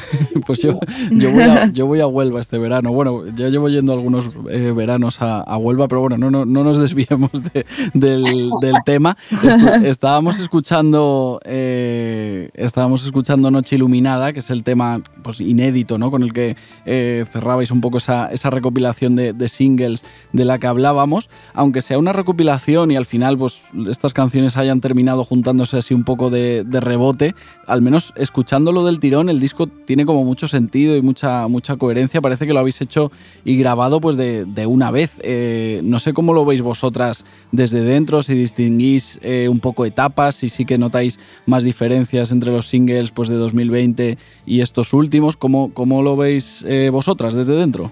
Pues 0.46 0.62
yo, 0.64 0.80
yo, 1.12 1.32
voy 1.32 1.44
a, 1.44 1.72
yo 1.72 1.86
voy 1.86 2.00
a 2.00 2.08
Huelva 2.08 2.40
este 2.40 2.58
verano. 2.58 2.92
Bueno, 2.92 3.24
ya 3.36 3.50
llevo 3.50 3.70
yendo 3.70 3.94
algunos 3.94 4.30
eh, 4.50 4.74
veranos 4.76 5.22
a, 5.22 5.42
a 5.42 5.58
Huelva, 5.58 5.88
pero 5.88 6.02
bueno, 6.02 6.18
no, 6.18 6.32
no, 6.32 6.44
no 6.44 6.64
nos 6.64 6.80
desviemos 6.80 7.30
de- 7.54 7.66
del, 7.94 8.50
del 8.60 8.76
tema. 8.84 9.16
Escu- 9.30 9.86
estábamos 9.86 10.40
escuchando 10.40 11.40
eh, 11.46 12.50
estábamos 12.56 13.06
escuchando 13.06 13.52
Noche 13.52 13.76
Iluminada, 13.76 14.34
que 14.34 14.40
es 14.40 14.50
el 14.50 14.64
tema 14.64 15.02
pues, 15.24 15.40
inédito, 15.42 15.98
¿no? 15.98 16.10
Con 16.10 16.24
el 16.24 16.34
que 16.34 16.56
eh, 16.86 17.26
cerrabais 17.32 17.70
un 17.72 17.82
poco 17.82 17.98
esa, 17.98 18.32
esa 18.32 18.50
recopilación 18.50 19.16
de, 19.16 19.34
de 19.34 19.50
singles 19.50 20.04
de 20.34 20.46
la 20.46 20.58
que 20.58 20.68
hablábamos. 20.68 21.30
Aunque 21.54 21.82
sea 21.82 22.00
una 22.00 22.14
recopilación 22.14 22.92
y 22.92 22.96
al 22.96 23.06
final 23.06 23.38
pues, 23.38 23.62
estas 23.90 24.14
canciones 24.14 24.58
hayan 24.58 24.82
terminado 24.82 25.24
juntándose 25.24 25.78
así 25.78 25.94
un 25.94 26.04
poco 26.06 26.30
de, 26.30 26.64
de 26.66 26.80
rebote, 26.80 27.29
al 27.68 27.82
menos 27.82 28.14
escuchándolo 28.16 28.86
del 28.86 29.00
tirón, 29.00 29.30
el 29.30 29.40
disco 29.40 29.68
tiene 29.68 30.06
como 30.06 30.24
mucho 30.24 30.48
sentido 30.48 30.96
y 30.96 31.02
mucha, 31.02 31.48
mucha 31.48 31.78
coherencia. 31.78 32.22
Parece 32.22 32.48
que 32.48 32.54
lo 32.54 32.60
habéis 32.60 32.82
hecho 32.82 33.12
y 33.46 33.58
grabado 33.58 34.02
pues 34.02 34.18
de, 34.18 34.46
de 34.46 34.66
una 34.66 34.92
vez. 34.92 35.14
Eh, 35.22 35.82
no 35.84 36.00
sé 36.00 36.14
cómo 36.14 36.34
lo 36.34 36.46
veis 36.46 36.62
vosotras 36.62 37.26
desde 37.52 37.82
dentro, 37.82 38.22
si 38.24 38.34
distinguís 38.34 39.20
eh, 39.22 39.48
un 39.50 39.60
poco 39.60 39.86
etapas, 39.86 40.36
si 40.36 40.50
sí 40.50 40.66
que 40.66 40.78
notáis 40.78 41.20
más 41.46 41.64
diferencias 41.64 42.32
entre 42.32 42.52
los 42.52 42.68
singles 42.68 43.12
pues, 43.12 43.30
de 43.30 43.36
2020 43.36 44.18
y 44.46 44.62
estos 44.62 44.94
últimos. 44.94 45.38
¿Cómo, 45.38 45.72
cómo 45.74 46.02
lo 46.02 46.16
veis 46.18 46.64
eh, 46.68 46.90
vosotras 46.92 47.34
desde 47.34 47.56
dentro? 47.56 47.92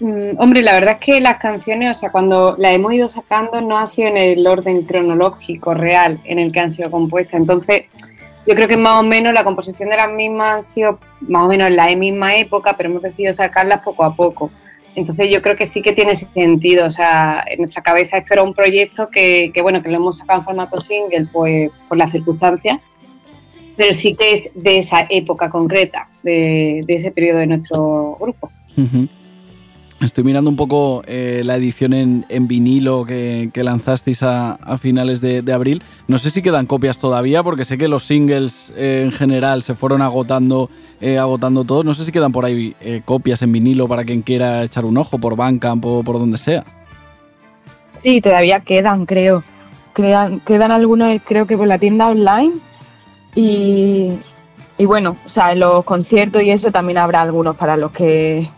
Mm, 0.00 0.38
hombre, 0.38 0.62
la 0.62 0.72
verdad 0.72 0.94
es 0.94 1.00
que 1.00 1.20
las 1.20 1.38
canciones, 1.38 1.96
o 1.96 2.00
sea, 2.00 2.10
cuando 2.10 2.54
las 2.58 2.74
hemos 2.74 2.92
ido 2.92 3.08
sacando, 3.08 3.60
no 3.60 3.78
ha 3.78 3.86
sido 3.86 4.08
en 4.08 4.16
el 4.16 4.46
orden 4.46 4.82
cronológico 4.82 5.74
real 5.74 6.18
en 6.24 6.38
el 6.38 6.52
que 6.52 6.60
han 6.60 6.72
sido 6.72 6.90
compuestas. 6.90 7.40
Entonces, 7.40 7.84
yo 8.46 8.54
creo 8.54 8.68
que 8.68 8.76
más 8.76 9.00
o 9.00 9.02
menos 9.02 9.32
la 9.32 9.44
composición 9.44 9.88
de 9.88 9.96
las 9.96 10.10
mismas 10.10 10.58
ha 10.58 10.62
sido 10.62 10.98
más 11.20 11.44
o 11.44 11.48
menos 11.48 11.68
en 11.68 11.76
la 11.76 11.94
misma 11.94 12.36
época, 12.36 12.76
pero 12.76 12.90
hemos 12.90 13.02
decidido 13.02 13.32
sacarlas 13.32 13.82
poco 13.82 14.04
a 14.04 14.14
poco. 14.14 14.50
Entonces, 14.96 15.30
yo 15.30 15.42
creo 15.42 15.56
que 15.56 15.66
sí 15.66 15.80
que 15.80 15.92
tiene 15.92 16.14
sentido. 16.16 16.86
O 16.86 16.90
sea, 16.90 17.44
en 17.46 17.58
nuestra 17.58 17.82
cabeza 17.82 18.18
esto 18.18 18.34
era 18.34 18.42
un 18.42 18.54
proyecto 18.54 19.08
que, 19.08 19.50
que, 19.54 19.62
bueno, 19.62 19.82
que 19.82 19.88
lo 19.88 19.96
hemos 19.96 20.18
sacado 20.18 20.40
en 20.40 20.44
formato 20.44 20.80
single, 20.80 21.26
pues 21.32 21.70
por 21.88 21.96
las 21.96 22.10
circunstancias, 22.10 22.80
pero 23.76 23.94
sí 23.94 24.14
que 24.14 24.34
es 24.34 24.50
de 24.54 24.78
esa 24.78 25.06
época 25.08 25.50
concreta, 25.50 26.08
de, 26.22 26.82
de 26.86 26.94
ese 26.94 27.10
periodo 27.10 27.38
de 27.38 27.46
nuestro 27.46 28.16
grupo. 28.20 28.50
Ujú. 28.76 29.08
Estoy 30.04 30.22
mirando 30.22 30.50
un 30.50 30.56
poco 30.56 31.02
eh, 31.06 31.42
la 31.44 31.56
edición 31.56 31.94
en, 31.94 32.48
vinilo 32.48 33.06
que, 33.06 33.50
lanzasteis 33.54 34.22
a, 34.22 34.58
finales 34.78 35.20
de, 35.22 35.52
abril. 35.52 35.82
No 36.08 36.18
sé 36.18 36.30
si 36.30 36.42
quedan 36.42 36.66
copias 36.66 36.98
todavía, 36.98 37.42
porque 37.42 37.64
sé 37.64 37.78
que 37.78 37.88
los 37.88 38.04
singles 38.04 38.72
eh, 38.76 39.00
en 39.02 39.12
general 39.12 39.62
se 39.62 39.74
fueron 39.74 40.02
agotando, 40.02 40.68
eh, 41.00 41.18
agotando 41.18 41.64
todos. 41.64 41.86
No 41.86 41.94
sé 41.94 42.04
si 42.04 42.12
quedan 42.12 42.32
por 42.32 42.44
ahí 42.44 42.76
copias 43.04 43.40
en 43.42 43.52
vinilo 43.52 43.88
para 43.88 44.04
quien 44.04 44.20
quiera 44.20 44.62
echar 44.62 44.84
un 44.84 44.98
ojo 44.98 45.18
por 45.18 45.36
Bandcamp 45.36 45.84
o 45.86 46.02
por 46.02 46.18
donde 46.18 46.36
sea. 46.36 46.64
Sí, 48.02 48.20
todavía 48.20 48.60
quedan, 48.60 49.06
creo. 49.06 49.42
Quedan, 49.94 50.70
algunos, 50.70 51.18
creo 51.24 51.46
que 51.46 51.56
por 51.56 51.66
la 51.66 51.78
tienda 51.78 52.08
online. 52.08 52.52
Y 53.34 54.18
bueno, 54.78 55.16
o 55.24 55.28
sea, 55.28 55.52
en 55.52 55.60
los 55.60 55.84
conciertos 55.84 56.42
y 56.42 56.50
eso 56.50 56.70
también 56.70 56.98
habrá 56.98 57.22
algunos 57.22 57.56
para 57.56 57.76
los 57.76 57.90
que 57.90 58.48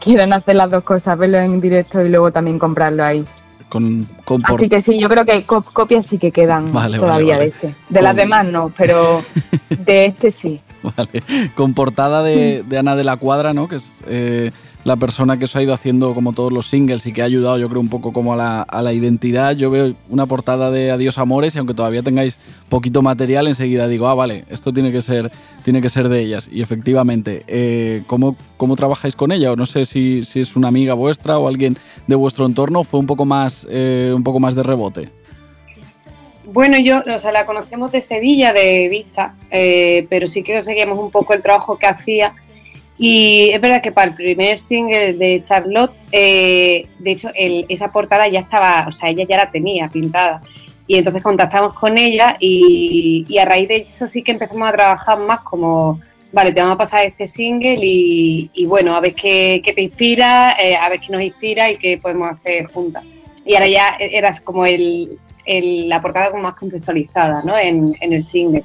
quieran 0.00 0.32
hacer 0.32 0.56
las 0.56 0.70
dos 0.70 0.82
cosas, 0.84 1.16
verlo 1.18 1.38
en 1.38 1.60
directo 1.60 2.04
y 2.04 2.08
luego 2.08 2.32
también 2.32 2.58
comprarlo 2.58 3.04
ahí. 3.04 3.24
Con, 3.68 4.04
con 4.24 4.42
por- 4.42 4.56
Así 4.58 4.68
que 4.68 4.80
sí, 4.82 4.98
yo 4.98 5.08
creo 5.08 5.24
que 5.24 5.44
co- 5.46 5.62
copias 5.62 6.04
sí 6.06 6.18
que 6.18 6.32
quedan 6.32 6.72
Vale, 6.72 6.98
todavía 6.98 7.36
vale. 7.36 7.44
de 7.50 7.50
este. 7.54 7.74
De 7.88 8.02
las 8.02 8.16
demás 8.16 8.44
no, 8.46 8.72
pero 8.76 9.20
de 9.70 10.06
este 10.06 10.30
sí. 10.32 10.60
Vale. 10.82 11.22
Con 11.54 11.74
portada 11.74 12.22
de, 12.24 12.64
de 12.66 12.78
Ana 12.78 12.96
de 12.96 13.04
la 13.04 13.16
Cuadra, 13.18 13.52
¿no? 13.54 13.68
Que 13.68 13.76
es 13.76 13.92
eh, 14.06 14.50
la 14.84 14.96
persona 14.96 15.38
que 15.38 15.44
os 15.44 15.54
ha 15.56 15.62
ido 15.62 15.74
haciendo 15.74 16.14
como 16.14 16.32
todos 16.32 16.52
los 16.52 16.68
singles 16.68 17.06
y 17.06 17.12
que 17.12 17.22
ha 17.22 17.26
ayudado, 17.26 17.58
yo 17.58 17.68
creo, 17.68 17.80
un 17.80 17.88
poco 17.88 18.12
como 18.12 18.32
a 18.32 18.36
la, 18.36 18.62
a 18.62 18.82
la 18.82 18.92
identidad. 18.92 19.54
Yo 19.54 19.70
veo 19.70 19.92
una 20.08 20.26
portada 20.26 20.70
de 20.70 20.90
Adiós 20.90 21.18
Amores 21.18 21.54
y 21.54 21.58
aunque 21.58 21.74
todavía 21.74 22.02
tengáis 22.02 22.38
poquito 22.68 23.02
material, 23.02 23.46
enseguida 23.46 23.88
digo, 23.88 24.08
ah, 24.08 24.14
vale, 24.14 24.44
esto 24.48 24.72
tiene 24.72 24.90
que 24.90 25.00
ser, 25.00 25.30
tiene 25.64 25.82
que 25.82 25.88
ser 25.88 26.08
de 26.08 26.20
ellas. 26.20 26.48
Y 26.50 26.62
efectivamente, 26.62 27.44
eh, 27.46 28.02
¿cómo, 28.06 28.36
¿cómo 28.56 28.76
trabajáis 28.76 29.16
con 29.16 29.32
ella? 29.32 29.52
O 29.52 29.56
no 29.56 29.66
sé 29.66 29.84
si, 29.84 30.22
si 30.22 30.40
es 30.40 30.56
una 30.56 30.68
amiga 30.68 30.94
vuestra 30.94 31.38
o 31.38 31.46
alguien 31.46 31.76
de 32.06 32.16
vuestro 32.16 32.46
entorno, 32.46 32.82
fue 32.82 33.00
un 33.00 33.06
poco 33.06 33.26
más, 33.26 33.66
eh, 33.70 34.12
un 34.14 34.24
poco 34.24 34.40
más 34.40 34.54
de 34.54 34.62
rebote. 34.62 35.10
Bueno, 36.52 36.78
yo, 36.78 37.02
o 37.14 37.18
sea, 37.18 37.30
la 37.30 37.46
conocemos 37.46 37.92
de 37.92 38.02
Sevilla, 38.02 38.52
de 38.52 38.88
vista, 38.90 39.36
eh, 39.50 40.06
pero 40.10 40.26
sí 40.26 40.42
que 40.42 40.62
seguíamos 40.62 40.98
un 40.98 41.10
poco 41.10 41.32
el 41.34 41.42
trabajo 41.42 41.78
que 41.78 41.86
hacía. 41.86 42.32
Y 43.02 43.48
es 43.48 43.60
verdad 43.62 43.80
que 43.80 43.92
para 43.92 44.08
el 44.08 44.14
primer 44.14 44.58
single 44.58 45.14
de 45.14 45.40
Charlotte, 45.42 45.92
eh, 46.12 46.82
de 46.98 47.10
hecho, 47.10 47.30
el- 47.34 47.64
esa 47.70 47.90
portada 47.90 48.28
ya 48.28 48.40
estaba, 48.40 48.84
o 48.86 48.92
sea, 48.92 49.08
ella 49.08 49.24
ya 49.26 49.38
la 49.38 49.50
tenía 49.50 49.88
pintada. 49.88 50.42
y 50.86 50.96
entonces 50.96 51.22
contactamos 51.22 51.74
con 51.74 51.96
ella 51.96 52.36
y, 52.40 53.24
y 53.28 53.38
a 53.38 53.44
raíz 53.44 53.68
de 53.68 53.76
eso 53.76 54.08
sí 54.08 54.24
que 54.24 54.32
empezamos 54.32 54.68
a 54.68 54.72
trabajar 54.72 55.18
más 55.20 55.38
como 55.42 56.00
vale, 56.32 56.52
te 56.52 56.60
vamos 56.60 56.74
a 56.74 56.78
pasar 56.78 57.06
este 57.06 57.28
single 57.28 57.78
y, 57.80 58.50
y 58.52 58.66
bueno, 58.66 58.96
a 58.96 59.00
ver 59.00 59.14
qué, 59.14 59.62
qué 59.64 59.72
te 59.72 59.82
inspira, 59.82 60.56
eh, 60.60 60.74
a 60.74 60.88
ver 60.88 60.98
qué 60.98 61.12
nos 61.12 61.22
inspira 61.22 61.70
y 61.70 61.76
qué 61.78 61.96
podemos 62.02 62.28
hacer 62.32 62.66
juntas. 62.72 63.04
Y 63.46 63.54
ahora 63.54 63.68
ya 63.68 63.96
eras 64.00 64.40
como 64.40 64.66
el, 64.66 65.16
el- 65.46 65.88
la 65.88 66.02
portada 66.02 66.30
como 66.32 66.42
más 66.42 66.54
contextualizada, 66.54 67.42
¿no? 67.44 67.56
En, 67.56 67.94
en 68.00 68.12
el 68.12 68.24
single. 68.24 68.64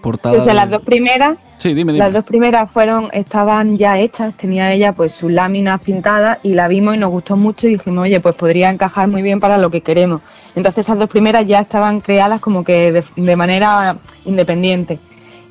Portada 0.00 0.38
O 0.38 0.40
sea, 0.40 0.54
de- 0.54 0.56
las 0.56 0.70
dos 0.70 0.82
primeras 0.82 1.36
Sí, 1.60 1.74
dime, 1.74 1.92
dime. 1.92 2.06
Las 2.06 2.14
dos 2.14 2.24
primeras 2.24 2.70
fueron, 2.70 3.10
estaban 3.12 3.76
ya 3.76 3.98
hechas, 3.98 4.34
tenía 4.34 4.72
ella 4.72 4.94
pues 4.94 5.12
sus 5.12 5.30
láminas 5.30 5.82
pintadas 5.82 6.38
y 6.42 6.54
la 6.54 6.68
vimos 6.68 6.94
y 6.94 6.98
nos 6.98 7.10
gustó 7.10 7.36
mucho 7.36 7.68
y 7.68 7.72
dijimos, 7.72 8.04
oye, 8.04 8.18
pues 8.18 8.34
podría 8.34 8.70
encajar 8.70 9.08
muy 9.08 9.20
bien 9.20 9.40
para 9.40 9.58
lo 9.58 9.70
que 9.70 9.82
queremos. 9.82 10.22
Entonces 10.56 10.86
esas 10.86 10.98
dos 10.98 11.10
primeras 11.10 11.46
ya 11.46 11.60
estaban 11.60 12.00
creadas 12.00 12.40
como 12.40 12.64
que 12.64 12.92
de, 12.92 13.04
de 13.14 13.36
manera 13.36 13.98
independiente. 14.24 14.98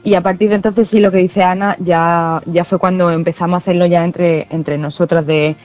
Y 0.03 0.16
a 0.16 0.22
partir 0.22 0.49
de 0.49 0.55
entonces 0.55 0.89
sí 0.89 0.99
lo 0.99 1.12
que 1.12 1.18
dice 1.18 1.43
Ana, 1.43 1.76
ya, 1.80 2.41
ya 2.47 2.64
fue 2.64 2.80
cuando 2.80 3.12
empezamos 3.12 3.53
a 3.53 3.57
hacerlo 3.57 3.86
ya 3.86 4.03
entre, 4.03 4.47
entre 4.49 4.80
nosotras 4.80 5.28
de 5.28 5.55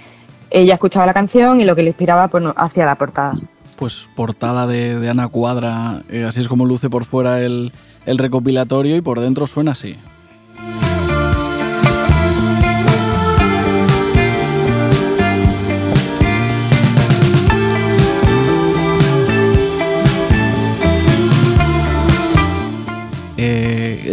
ella 0.51 0.75
escuchaba 0.75 1.07
la 1.07 1.15
canción 1.15 1.59
y 1.63 1.65
lo 1.65 1.75
que 1.75 1.83
le 1.83 1.89
inspiraba 1.89 2.29
pues 2.29 2.45
hacia 2.55 2.85
la 2.85 2.97
portada. 2.97 3.33
Pues 3.77 4.11
portada 4.15 4.67
de, 4.67 4.99
de 4.99 5.09
Ana 5.09 5.29
Cuadra, 5.29 6.03
eh, 6.11 6.25
así 6.25 6.43
es 6.43 6.49
como 6.49 6.67
luce 6.67 6.91
por 6.91 7.07
fuera 7.07 7.41
el, 7.41 7.73
el 8.05 8.19
recopilatorio 8.19 8.95
y 8.95 9.01
por 9.01 9.21
dentro 9.21 9.47
suena 9.47 9.73
así. 9.73 9.97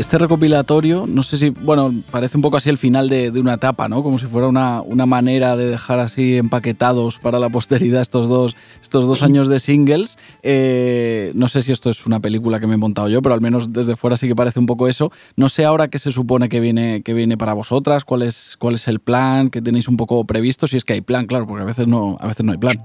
Este 0.02 0.18
recopilatorio, 0.18 1.06
no 1.08 1.22
sé 1.22 1.38
si, 1.38 1.50
bueno, 1.50 1.94
parece 2.10 2.36
un 2.36 2.42
poco 2.42 2.58
así 2.58 2.70
el 2.70 2.80
final 2.80 3.08
de, 3.08 3.30
de 3.30 3.40
una 3.40 3.54
etapa, 3.54 3.88
¿no? 3.88 4.02
Como 4.02 4.18
si 4.18 4.26
fuera 4.26 4.48
una, 4.48 4.82
una 4.82 5.06
manera 5.06 5.56
de 5.56 5.68
dejar 5.68 6.00
así 6.00 6.38
empaquetados 6.38 7.20
para 7.20 7.38
la 7.38 7.50
posteridad 7.50 8.02
estos 8.02 8.28
dos, 8.28 8.56
estos 8.82 9.06
dos 9.06 9.22
años 9.22 9.48
de 9.48 9.60
singles. 9.60 10.18
Eh, 10.42 11.32
no 11.36 11.48
sé 11.48 11.62
si 11.62 11.72
esto 11.72 11.92
es 11.92 12.06
una 12.08 12.20
película 12.20 12.60
que 12.60 12.66
me 12.66 12.74
he 12.74 12.78
montado 12.78 13.10
yo, 13.10 13.22
pero 13.22 13.36
al 13.36 13.42
menos 13.42 13.74
desde 13.74 13.96
fuera 13.96 14.18
sí 14.18 14.28
que 14.28 14.36
parece 14.36 14.60
un 14.60 14.66
poco 14.66 14.88
eso. 14.88 15.12
No 15.36 15.50
sé 15.50 15.66
ahora 15.66 15.88
qué 15.88 16.00
se 16.00 16.12
supone 16.12 16.50
que 16.50 16.60
viene, 16.60 17.04
que 17.04 17.14
viene 17.14 17.38
para 17.38 17.54
vosotras, 17.54 18.04
cuál 18.04 18.24
es, 18.24 18.58
cuál 18.58 18.74
es 18.74 18.88
el 18.88 19.00
plan, 19.00 19.52
que 19.52 19.62
tenéis 19.62 19.88
un 19.88 19.98
poco 19.98 20.26
previsto, 20.26 20.66
si 20.66 20.78
es 20.78 20.84
que 20.84 20.94
hay 20.94 21.02
plan, 21.02 21.28
claro, 21.28 21.46
porque 21.46 21.62
a 21.62 21.68
veces 21.68 21.88
no, 21.88 22.18
a 22.20 22.28
veces 22.28 22.44
no 22.44 22.54
hay 22.54 22.58
plan. 22.58 22.84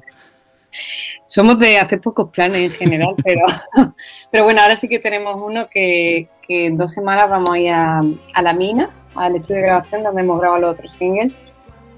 Somos 1.26 1.58
de 1.58 1.78
hacer 1.78 2.00
pocos 2.00 2.30
planes 2.30 2.72
en 2.72 2.78
general, 2.78 3.14
pero, 3.24 3.40
pero 4.30 4.44
bueno, 4.44 4.60
ahora 4.60 4.76
sí 4.76 4.88
que 4.88 4.98
tenemos 4.98 5.40
uno 5.42 5.68
que, 5.68 6.28
que 6.46 6.66
en 6.66 6.76
dos 6.76 6.92
semanas 6.92 7.28
vamos 7.30 7.50
a 7.50 7.58
ir 7.58 7.70
a, 7.70 8.02
la 8.42 8.52
mina, 8.52 8.90
al 9.14 9.36
estudio 9.36 9.56
de 9.56 9.66
grabación 9.66 10.02
donde 10.02 10.22
hemos 10.22 10.40
grabado 10.40 10.62
los 10.62 10.70
otros 10.72 10.92
singles. 10.92 11.38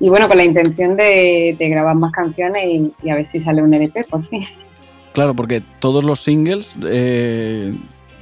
Y 0.00 0.08
bueno, 0.08 0.28
con 0.28 0.36
la 0.36 0.44
intención 0.44 0.96
de, 0.96 1.56
grabar 1.58 1.96
más 1.96 2.12
canciones 2.12 2.64
y, 3.02 3.10
a 3.10 3.16
ver 3.16 3.26
si 3.26 3.40
sale 3.40 3.62
un 3.62 3.74
LP 3.74 4.04
por 4.04 4.24
fin. 4.26 4.44
Claro, 5.12 5.34
porque 5.34 5.62
todos 5.80 6.04
los 6.04 6.20
singles 6.20 6.76
eh, 6.84 7.74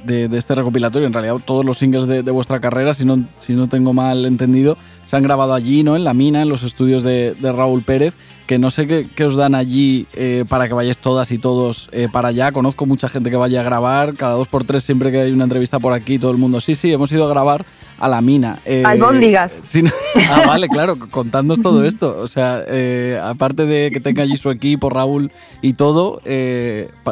de, 0.03 0.27
de 0.27 0.37
este 0.37 0.55
recopilatorio, 0.55 1.07
en 1.07 1.13
realidad 1.13 1.35
todos 1.45 1.63
los 1.63 1.77
singles 1.77 2.07
de, 2.07 2.23
de 2.23 2.31
vuestra 2.31 2.59
carrera, 2.59 2.93
si 2.93 3.05
no, 3.05 3.23
si 3.37 3.53
no 3.53 3.67
tengo 3.67 3.93
mal 3.93 4.25
entendido, 4.25 4.77
se 5.07 5.15
han 5.15 5.23
grabado 5.23 5.53
allí, 5.53 5.83
¿no? 5.83 5.95
En 5.95 6.03
la 6.03 6.13
mina, 6.13 6.41
en 6.41 6.49
los 6.49 6.63
estudios 6.63 7.01
de, 7.01 7.33
de 7.39 7.51
Raúl 7.53 7.81
Pérez, 7.81 8.13
que 8.45 8.59
no 8.59 8.69
sé 8.69 8.87
qué, 8.87 9.07
qué 9.15 9.23
os 9.23 9.37
dan 9.37 9.55
allí 9.55 10.05
eh, 10.13 10.43
para 10.47 10.67
que 10.67 10.73
vayáis 10.73 10.97
todas 10.97 11.31
y 11.31 11.37
todos 11.37 11.89
eh, 11.93 12.09
para 12.11 12.27
allá. 12.27 12.51
Conozco 12.51 12.85
mucha 12.85 13.07
gente 13.07 13.29
que 13.29 13.37
vaya 13.37 13.61
a 13.61 13.63
grabar, 13.63 14.15
cada 14.15 14.33
dos 14.33 14.49
por 14.49 14.65
tres 14.65 14.83
siempre 14.83 15.09
que 15.09 15.21
hay 15.21 15.31
una 15.31 15.45
entrevista 15.45 15.79
por 15.79 15.93
aquí, 15.93 16.19
todo 16.19 16.31
el 16.31 16.37
mundo, 16.37 16.59
sí, 16.59 16.75
sí, 16.75 16.91
hemos 16.91 17.09
ido 17.11 17.25
a 17.25 17.29
grabar 17.29 17.65
a 17.97 18.09
la 18.09 18.19
mina. 18.21 18.59
Eh, 18.65 18.83
Albóndigas. 18.85 19.53
ah, 20.29 20.43
vale, 20.45 20.67
claro, 20.67 20.97
contándonos 21.09 21.63
todo 21.63 21.85
esto. 21.85 22.19
O 22.19 22.27
sea, 22.27 22.61
eh, 22.67 23.17
aparte 23.23 23.65
de 23.65 23.89
que 23.91 24.01
tenga 24.01 24.23
allí 24.23 24.35
su 24.35 24.51
equipo, 24.51 24.89
Raúl 24.89 25.31
y 25.61 25.73
todo, 25.73 26.21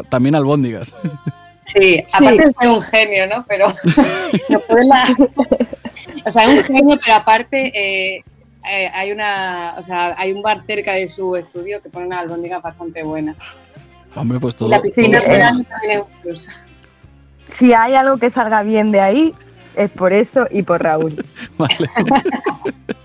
también 0.09 0.35
albóndigas. 0.35 0.93
Sí, 1.65 2.03
aparte 2.13 2.43
de 2.45 2.53
ser 2.59 2.69
un 2.69 2.81
genio, 2.81 3.27
¿no? 3.27 3.45
Pero 3.47 3.73
no 4.49 4.59
puede 4.61 4.85
la- 4.85 5.15
O 6.25 6.31
sea, 6.31 6.45
es 6.45 6.57
un 6.69 6.75
genio, 6.75 6.97
pero 7.03 7.15
aparte 7.17 7.71
eh, 7.75 8.23
eh, 8.71 8.89
hay 8.93 9.11
una, 9.11 9.75
o 9.77 9.83
sea, 9.83 10.15
hay 10.17 10.31
un 10.33 10.41
bar 10.41 10.63
cerca 10.65 10.93
de 10.93 11.07
su 11.07 11.35
estudio 11.35 11.81
que 11.81 11.89
pone 11.89 12.07
una 12.07 12.19
albóndiga 12.19 12.59
bastante 12.59 13.03
buena. 13.03 13.35
Hombre, 14.15 14.39
pues 14.39 14.55
todo. 14.55 14.69
la 14.69 14.81
piscina 14.81 15.19
todo 15.19 15.27
también 15.29 15.91
es 15.91 15.97
un 15.99 16.21
plus. 16.21 16.49
Si 17.57 17.73
hay 17.73 17.93
algo 17.95 18.17
que 18.17 18.29
salga 18.29 18.63
bien 18.63 18.91
de 18.91 19.01
ahí, 19.01 19.33
es 19.75 19.89
por 19.91 20.13
eso 20.13 20.47
y 20.49 20.63
por 20.63 20.81
Raúl. 20.81 21.23
Vale. 21.57 21.89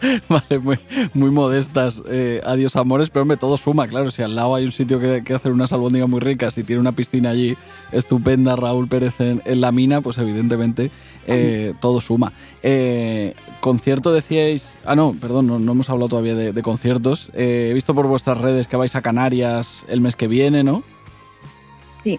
vale, 0.28 0.59
muy, 0.59 0.78
muy 1.14 1.30
modestas. 1.30 2.03
eh, 2.09 2.40
adiós, 2.44 2.76
amores, 2.76 3.11
pero 3.11 3.22
hombre, 3.22 3.36
todo 3.36 3.57
suma, 3.57 3.86
claro. 3.86 4.11
Si 4.11 4.22
al 4.22 4.34
lado 4.34 4.55
hay 4.55 4.64
un 4.64 4.72
sitio 4.72 4.98
que, 4.98 5.22
que 5.24 5.34
hacer 5.34 5.53
unas 5.53 5.72
albóndigas 5.72 6.09
muy 6.09 6.20
ricas 6.20 6.57
y 6.59 6.64
tiene 6.64 6.80
una 6.80 6.92
piscina 6.92 7.30
allí 7.30 7.57
estupenda, 7.92 8.57
Raúl 8.57 8.88
Pérez 8.88 9.20
en, 9.20 9.42
en 9.44 9.61
la 9.61 9.72
mina, 9.72 10.01
pues 10.01 10.18
evidentemente 10.18 10.90
eh, 11.26 11.74
todo 11.80 12.01
suma. 12.01 12.32
Eh, 12.62 13.34
concierto 13.61 14.12
decíais. 14.12 14.78
Ah, 14.84 14.96
no, 14.96 15.14
perdón, 15.20 15.46
no, 15.46 15.59
no 15.59 15.72
hemos 15.72 15.90
hablado 15.90 16.09
todavía 16.09 16.34
de, 16.34 16.53
de 16.53 16.62
conciertos. 16.62 17.30
He 17.34 17.72
visto 17.74 17.94
por 17.94 18.07
vuestras 18.07 18.38
redes 18.38 18.68
que 18.68 18.76
vais 18.76 18.94
a 18.96 19.03
Canarias 19.03 19.84
el 19.88 20.01
mes 20.01 20.16
que 20.16 20.28
viene, 20.28 20.64
¿no? 20.64 20.82
Sí. 22.05 22.18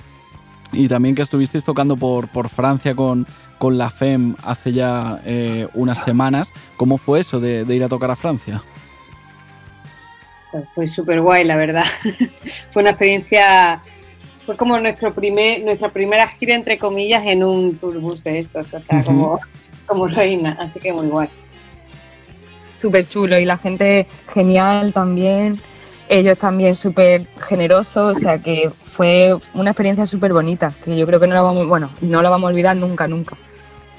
Y 0.74 0.88
también 0.88 1.16
que 1.16 1.22
estuvisteis 1.22 1.64
tocando 1.66 1.98
por, 1.98 2.30
por 2.30 2.48
Francia 2.48 2.96
con, 2.96 3.26
con 3.62 3.78
la 3.78 3.92
FEM 3.92 4.36
hace 4.44 4.72
ya 4.72 5.22
eh, 5.24 5.68
unas 5.76 6.04
semanas. 6.04 6.52
¿Cómo 6.78 6.98
fue 6.98 7.20
eso 7.20 7.40
de, 7.40 7.64
de 7.64 7.76
ir 7.76 7.84
a 7.84 7.90
tocar 7.90 8.10
a 8.10 8.16
Francia? 8.16 8.64
Pues 10.52 10.64
fue 10.74 10.88
súper 10.88 11.22
guay, 11.22 11.44
la 11.44 11.58
verdad. 11.58 11.86
fue 12.72 12.82
una 12.82 12.90
experiencia, 12.90 13.80
fue 14.48 14.58
como 14.58 14.80
nuestro 14.80 15.14
primer, 15.14 15.64
nuestra 15.64 15.90
primera 15.90 16.28
gira, 16.28 16.56
entre 16.56 16.80
comillas, 16.80 17.24
en 17.28 17.44
un 17.44 17.78
tourbus 17.78 18.24
de 18.24 18.40
estos, 18.40 18.74
o 18.74 18.82
sea, 18.82 19.04
como 19.86 20.08
reina, 20.08 20.58
así 20.60 20.80
que 20.80 20.92
muy 20.92 21.06
guay. 21.06 21.30
súper 22.82 23.08
chulo 23.08 23.38
y 23.38 23.46
la 23.46 23.60
gente 23.60 24.08
genial 24.34 24.92
también. 24.92 25.62
Ellos 26.10 26.40
también 26.40 26.74
súper 26.74 27.28
generosos, 27.48 28.18
o 28.18 28.20
sea 28.20 28.40
que 28.40 28.72
fue 28.82 29.38
una 29.54 29.70
experiencia 29.70 30.08
súper 30.08 30.34
bonita, 30.34 30.74
que 30.84 30.98
yo 30.98 31.06
creo 31.06 31.20
que 31.20 31.28
no 31.28 31.36
la 31.36 31.42
vamos, 31.44 31.68
bueno, 31.68 31.92
no 32.02 32.24
la 32.24 32.30
vamos 32.32 32.48
a 32.48 32.50
olvidar 32.50 32.76
nunca, 32.76 33.08
nunca. 33.08 33.38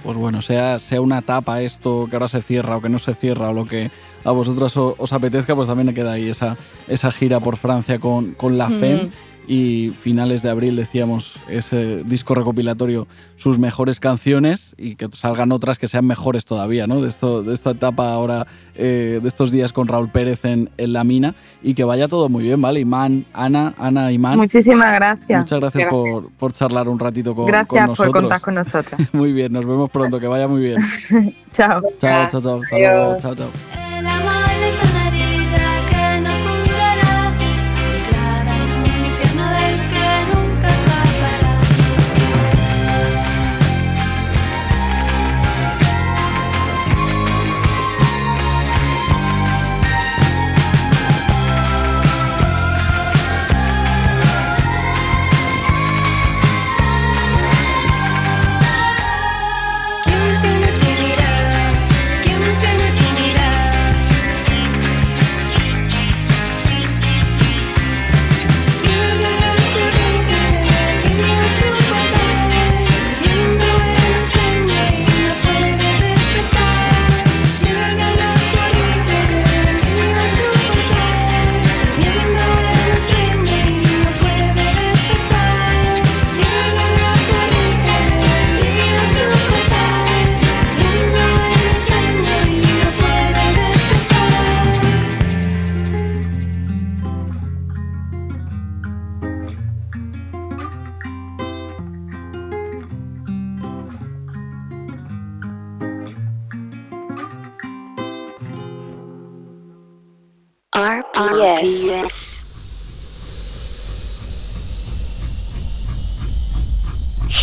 Pues 0.02 0.16
bueno, 0.16 0.42
sea, 0.42 0.78
sea 0.78 1.00
una 1.00 1.18
etapa 1.18 1.60
esto 1.62 2.08
que 2.10 2.16
ahora 2.16 2.28
se 2.28 2.42
cierra 2.42 2.76
o 2.76 2.80
que 2.82 2.88
no 2.88 2.98
se 2.98 3.14
cierra 3.14 3.50
o 3.50 3.52
lo 3.52 3.66
que 3.66 3.90
a 4.24 4.30
vosotras 4.32 4.76
os 4.76 5.12
apetezca, 5.12 5.54
pues 5.54 5.68
también 5.68 5.94
queda 5.94 6.12
ahí 6.12 6.28
esa, 6.28 6.56
esa 6.88 7.10
gira 7.12 7.38
por 7.40 7.56
Francia 7.56 7.98
con, 7.98 8.32
con 8.32 8.58
la 8.58 8.68
Mm. 8.68 8.78
FEM. 8.80 9.10
Y 9.48 9.88
finales 10.00 10.42
de 10.42 10.50
abril 10.50 10.76
decíamos 10.76 11.36
ese 11.48 12.04
disco 12.04 12.34
recopilatorio, 12.34 13.08
sus 13.36 13.58
mejores 13.58 13.98
canciones 13.98 14.74
y 14.78 14.94
que 14.94 15.08
salgan 15.12 15.50
otras 15.50 15.78
que 15.78 15.88
sean 15.88 16.06
mejores 16.06 16.44
todavía, 16.44 16.86
¿no? 16.86 17.00
De, 17.00 17.08
esto, 17.08 17.42
de 17.42 17.52
esta 17.52 17.70
etapa 17.70 18.12
ahora, 18.12 18.46
eh, 18.76 19.18
de 19.20 19.28
estos 19.28 19.50
días 19.50 19.72
con 19.72 19.88
Raúl 19.88 20.10
Pérez 20.10 20.44
en, 20.44 20.70
en 20.78 20.92
la 20.92 21.02
mina 21.02 21.34
y 21.60 21.74
que 21.74 21.82
vaya 21.84 22.06
todo 22.06 22.28
muy 22.28 22.44
bien, 22.44 22.62
¿vale? 22.62 22.80
Imán, 22.80 23.24
Ana, 23.32 23.74
Ana, 23.78 24.12
Imán. 24.12 24.36
Muchísimas 24.38 24.94
gracias. 24.94 25.40
Muchas 25.40 25.58
gracias 25.60 25.84
Gracias. 25.84 25.90
por, 25.90 26.30
por 26.32 26.52
charlar 26.52 26.88
un 26.88 26.98
ratito 26.98 27.34
con, 27.34 27.44
con 27.44 27.52
gracias 27.52 27.68
por 27.68 27.88
nosotros. 27.88 28.12
contar 28.12 28.40
con 28.40 28.54
nosotras. 28.54 29.00
Muy 29.12 29.32
bien, 29.32 29.52
nos 29.52 29.66
vemos 29.66 29.90
pronto, 29.90 30.20
que 30.20 30.28
vaya 30.28 30.46
muy 30.46 30.62
bien. 30.62 30.76
Chao. 31.52 31.82
Chao, 32.00 32.28
chao, 32.30 32.40
chao. 32.40 32.60
Hasta 32.62 32.78
luego. 32.78 33.16
Chao, 33.18 33.34
chao. 33.34 34.61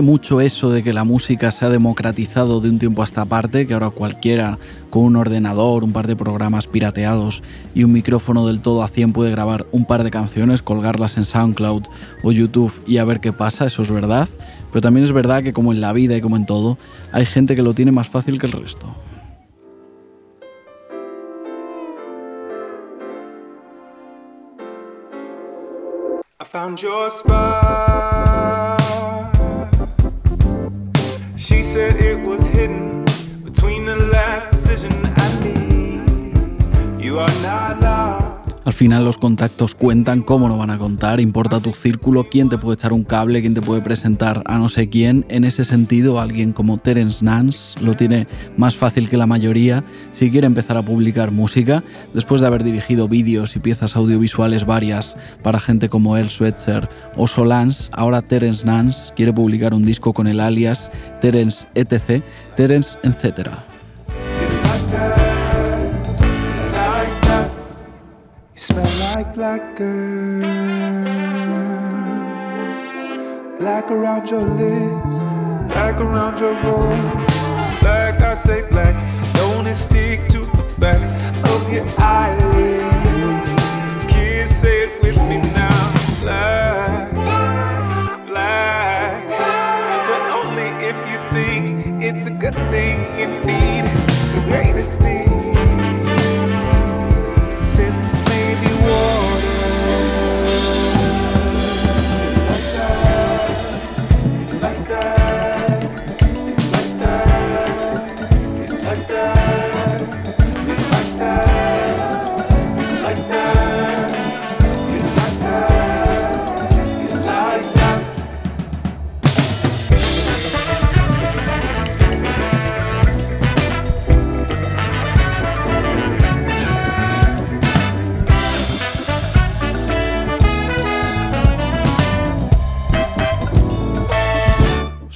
Mucho 0.00 0.40
eso 0.40 0.70
de 0.70 0.82
que 0.82 0.92
la 0.92 1.04
música 1.04 1.50
se 1.50 1.64
ha 1.64 1.68
democratizado 1.68 2.60
de 2.60 2.68
un 2.68 2.78
tiempo 2.78 3.02
a 3.02 3.04
esta 3.04 3.24
parte, 3.24 3.66
que 3.66 3.74
ahora 3.74 3.90
cualquiera 3.90 4.58
con 4.90 5.04
un 5.04 5.16
ordenador, 5.16 5.84
un 5.84 5.92
par 5.92 6.06
de 6.06 6.16
programas 6.16 6.66
pirateados 6.66 7.42
y 7.74 7.84
un 7.84 7.92
micrófono 7.92 8.46
del 8.46 8.60
todo 8.60 8.82
a 8.82 8.88
100 8.88 9.12
puede 9.12 9.30
grabar 9.30 9.66
un 9.72 9.84
par 9.84 10.04
de 10.04 10.10
canciones, 10.10 10.62
colgarlas 10.62 11.16
en 11.16 11.24
SoundCloud 11.24 11.84
o 12.22 12.32
YouTube 12.32 12.72
y 12.86 12.98
a 12.98 13.04
ver 13.04 13.20
qué 13.20 13.32
pasa, 13.32 13.66
eso 13.66 13.82
es 13.82 13.90
verdad. 13.90 14.28
Pero 14.72 14.80
también 14.82 15.04
es 15.04 15.12
verdad 15.12 15.42
que 15.42 15.52
como 15.52 15.72
en 15.72 15.80
la 15.80 15.92
vida 15.92 16.16
y 16.16 16.20
como 16.20 16.36
en 16.36 16.46
todo, 16.46 16.78
hay 17.12 17.26
gente 17.26 17.54
que 17.54 17.62
lo 17.62 17.74
tiene 17.74 17.92
más 17.92 18.08
fácil 18.08 18.40
que 18.40 18.46
el 18.46 18.52
resto. 18.52 18.86
She 31.44 31.62
said 31.62 31.96
it 31.96 32.18
was 32.18 32.46
hidden 32.46 33.04
between 33.44 33.84
the 33.84 33.96
last 33.96 34.48
decision 34.48 34.94
and 35.04 35.44
me. 35.44 37.04
You 37.04 37.18
are 37.18 37.42
not 37.42 37.82
lost. 37.82 37.93
Al 38.74 38.78
final 38.78 39.04
los 39.04 39.18
contactos 39.18 39.76
cuentan, 39.76 40.22
cómo 40.22 40.48
no 40.48 40.58
van 40.58 40.70
a 40.70 40.80
contar, 40.80 41.20
importa 41.20 41.60
tu 41.60 41.72
círculo, 41.74 42.24
quién 42.24 42.48
te 42.48 42.58
puede 42.58 42.74
echar 42.74 42.92
un 42.92 43.04
cable, 43.04 43.40
quién 43.40 43.54
te 43.54 43.62
puede 43.62 43.80
presentar 43.82 44.42
a 44.46 44.58
no 44.58 44.68
sé 44.68 44.88
quién. 44.88 45.24
En 45.28 45.44
ese 45.44 45.64
sentido, 45.64 46.18
alguien 46.18 46.52
como 46.52 46.78
Terence 46.78 47.24
Nance 47.24 47.80
lo 47.84 47.94
tiene 47.94 48.26
más 48.56 48.76
fácil 48.76 49.08
que 49.08 49.16
la 49.16 49.28
mayoría 49.28 49.84
si 50.10 50.28
quiere 50.28 50.48
empezar 50.48 50.76
a 50.76 50.82
publicar 50.82 51.30
música. 51.30 51.84
Después 52.14 52.40
de 52.40 52.48
haber 52.48 52.64
dirigido 52.64 53.06
vídeos 53.06 53.54
y 53.54 53.60
piezas 53.60 53.94
audiovisuales 53.94 54.66
varias 54.66 55.16
para 55.44 55.60
gente 55.60 55.88
como 55.88 56.16
El 56.16 56.28
Swetzer 56.28 56.88
o 57.16 57.28
Solans, 57.28 57.90
ahora 57.92 58.22
Terence 58.22 58.66
Nance 58.66 59.12
quiere 59.14 59.32
publicar 59.32 59.72
un 59.72 59.84
disco 59.84 60.12
con 60.12 60.26
el 60.26 60.40
alias 60.40 60.90
Terence 61.20 61.68
ETC, 61.76 62.24
Terence 62.56 62.98
etc. 63.04 63.50
You 68.54 68.60
smell 68.60 69.16
like 69.16 69.34
black 69.34 69.74
girl. 69.74 70.40
Black 73.58 73.90
around 73.90 74.30
your 74.30 74.42
lips, 74.42 75.24
black 75.72 76.00
around 76.00 76.38
your 76.38 76.54
voice. 76.62 77.80
Black, 77.80 78.20
I 78.20 78.34
say 78.34 78.62
black, 78.68 78.94
don't 79.34 79.66
it 79.66 79.74
stick 79.74 80.28
to 80.28 80.38
the 80.38 80.74
back 80.78 81.02
of 81.50 81.72
your 81.72 81.84
eyelids. 81.98 83.56
Kids, 84.06 84.52
say 84.52 84.84
it 84.84 85.02
with 85.02 85.18
me 85.28 85.38
now. 85.38 86.20
Black, 86.20 87.10
black, 88.24 89.24
but 90.06 90.22
only 90.30 90.68
if 90.86 90.96
you 91.10 91.18
think 91.34 92.04
it's 92.04 92.28
a 92.28 92.30
good 92.30 92.54
thing 92.70 93.00
indeed. 93.18 93.82
The 94.36 94.42
greatest 94.46 95.00
thing 95.00 95.53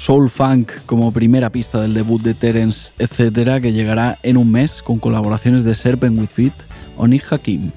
Soul 0.09 0.30
Funk 0.30 0.70
como 0.86 1.12
primera 1.12 1.50
pista 1.50 1.82
del 1.82 1.92
debut 1.92 2.22
de 2.22 2.32
Terence, 2.32 2.94
etcétera, 2.98 3.61
que 3.61 3.74
llegará 3.74 4.18
en 4.22 4.38
un 4.38 4.50
mes 4.50 4.80
con 4.80 4.98
colaboraciones 4.98 5.64
de 5.64 5.74
Serpent 5.74 6.18
with 6.18 6.28
Feet 6.28 6.54
o 6.96 7.06
Nick 7.06 7.30
Hakim. 7.30 7.70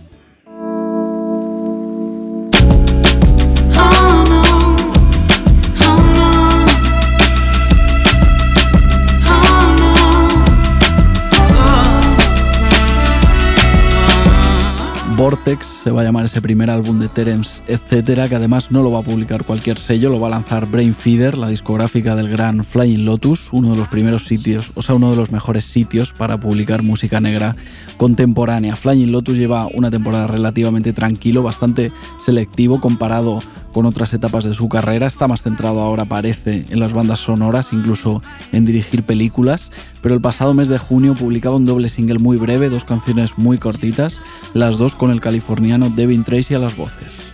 Vortex 15.22 15.68
se 15.68 15.92
va 15.92 16.02
a 16.02 16.04
llamar 16.04 16.26
ese 16.26 16.42
primer 16.42 16.72
álbum 16.72 16.98
de 16.98 17.08
Terence, 17.08 17.62
etcétera, 17.68 18.28
que 18.28 18.38
además 18.38 18.72
no 18.72 18.82
lo 18.82 18.90
va 18.90 19.02
a 19.02 19.04
publicar 19.04 19.44
cualquier 19.44 19.78
sello, 19.78 20.10
lo 20.10 20.20
va 20.20 20.26
a 20.26 20.32
lanzar 20.32 20.66
Brainfeeder, 20.66 21.38
la 21.38 21.48
discográfica 21.48 22.16
del 22.16 22.28
gran 22.28 22.64
Flying 22.64 23.06
Lotus, 23.06 23.50
uno 23.52 23.70
de 23.70 23.78
los 23.78 23.88
primeros 23.88 24.26
sitios, 24.26 24.72
o 24.74 24.82
sea, 24.82 24.96
uno 24.96 25.12
de 25.12 25.18
los 25.18 25.32
mejores 25.32 25.66
sitios 25.66 26.12
para 26.12 26.40
publicar 26.40 26.82
música 26.82 27.20
negra 27.20 27.56
contemporánea. 27.98 28.76
Flying 28.76 29.12
Lotus 29.12 29.38
lleva 29.38 29.68
una 29.68 29.92
temporada 29.92 30.26
relativamente 30.26 30.92
tranquilo, 30.92 31.44
bastante 31.44 31.92
selectivo 32.20 32.82
comparado 32.82 33.44
con 33.72 33.86
otras 33.86 34.14
etapas 34.16 34.44
de 34.44 34.56
su 34.56 34.70
carrera. 34.70 35.06
Está 35.06 35.28
más 35.28 35.44
centrado 35.44 35.82
ahora, 35.82 36.06
parece, 36.06 36.66
en 36.68 36.80
las 36.80 36.94
bandas 36.94 37.20
sonoras, 37.20 37.74
incluso 37.74 38.24
en 38.52 38.66
dirigir 38.66 39.04
películas. 39.04 39.72
Pero 40.02 40.16
el 40.16 40.22
pasado 40.22 40.54
mes 40.54 40.68
de 40.68 40.78
junio 40.78 41.14
publicaba 41.14 41.56
un 41.56 41.66
doble 41.66 41.90
single 41.90 42.20
muy 42.20 42.38
breve, 42.38 42.70
dos 42.70 42.86
canciones 42.86 43.38
muy 43.38 43.58
cortitas, 43.58 44.20
las 44.54 44.78
dos 44.78 44.96
con 44.96 45.12
el 45.12 45.22
californiano 45.22 45.90
Devin 45.90 46.24
Tracy 46.24 46.56
a 46.56 46.60
las 46.60 46.76
voces. 46.76 47.32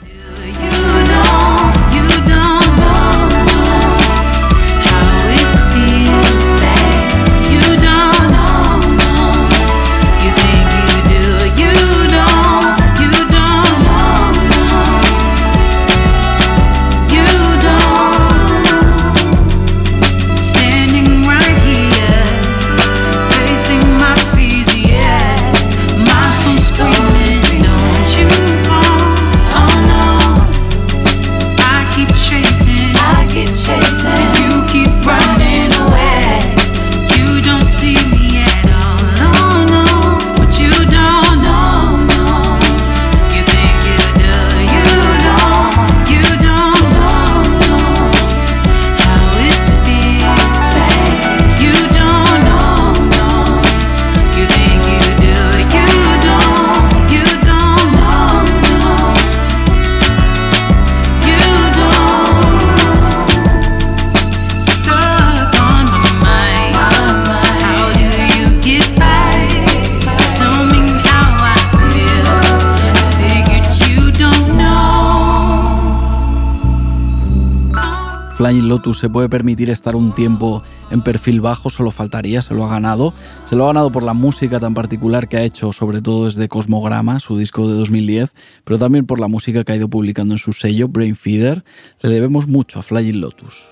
Se 78.94 79.10
puede 79.10 79.30
permitir 79.30 79.70
estar 79.70 79.96
un 79.96 80.14
tiempo 80.14 80.64
en 80.92 81.02
perfil 81.02 81.42
bajo, 81.42 81.70
solo 81.70 81.92
faltaría, 81.92 82.42
se 82.42 82.54
lo 82.54 82.66
ha 82.66 82.70
ganado. 82.70 83.14
Se 83.46 83.56
lo 83.56 83.66
ha 83.66 83.68
ganado 83.68 83.92
por 83.92 84.04
la 84.04 84.14
música 84.14 84.60
tan 84.60 84.74
particular 84.74 85.28
que 85.28 85.38
ha 85.38 85.44
hecho, 85.44 85.74
sobre 85.74 86.02
todo 86.02 86.26
desde 86.26 86.48
Cosmograma, 86.48 87.20
su 87.20 87.38
disco 87.38 87.68
de 87.68 87.76
2010, 87.76 88.34
pero 88.64 88.80
también 88.80 89.06
por 89.06 89.20
la 89.20 89.28
música 89.28 89.64
que 89.64 89.72
ha 89.72 89.76
ido 89.76 89.90
publicando 89.90 90.34
en 90.34 90.38
su 90.38 90.54
sello, 90.54 90.88
Brain 90.88 91.16
Feeder. 91.16 91.64
Le 92.02 92.10
debemos 92.10 92.48
mucho 92.48 92.80
a 92.80 92.84
Flying 92.84 93.20
Lotus. 93.20 93.66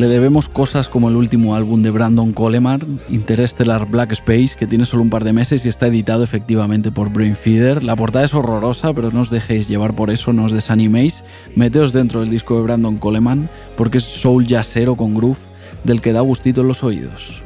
Le 0.00 0.08
debemos 0.08 0.48
cosas 0.48 0.88
como 0.88 1.10
el 1.10 1.16
último 1.16 1.54
álbum 1.54 1.82
de 1.82 1.90
Brandon 1.90 2.32
Coleman, 2.32 2.80
Interstellar 3.10 3.86
Black 3.86 4.12
Space, 4.12 4.56
que 4.58 4.66
tiene 4.66 4.86
solo 4.86 5.02
un 5.02 5.10
par 5.10 5.24
de 5.24 5.34
meses 5.34 5.66
y 5.66 5.68
está 5.68 5.88
editado 5.88 6.24
efectivamente 6.24 6.90
por 6.90 7.12
Brainfeeder. 7.12 7.84
La 7.84 7.96
portada 7.96 8.24
es 8.24 8.32
horrorosa, 8.32 8.94
pero 8.94 9.10
no 9.10 9.20
os 9.20 9.28
dejéis 9.28 9.68
llevar 9.68 9.94
por 9.94 10.08
eso, 10.08 10.32
no 10.32 10.44
os 10.44 10.52
desaniméis. 10.52 11.22
Meteos 11.54 11.92
dentro 11.92 12.20
del 12.20 12.30
disco 12.30 12.56
de 12.56 12.62
Brandon 12.62 12.96
Coleman, 12.96 13.50
porque 13.76 13.98
es 13.98 14.04
soul 14.04 14.46
jazzero 14.46 14.96
con 14.96 15.14
groove, 15.14 15.36
del 15.84 16.00
que 16.00 16.14
da 16.14 16.22
gustito 16.22 16.62
en 16.62 16.68
los 16.68 16.82
oídos. 16.82 17.42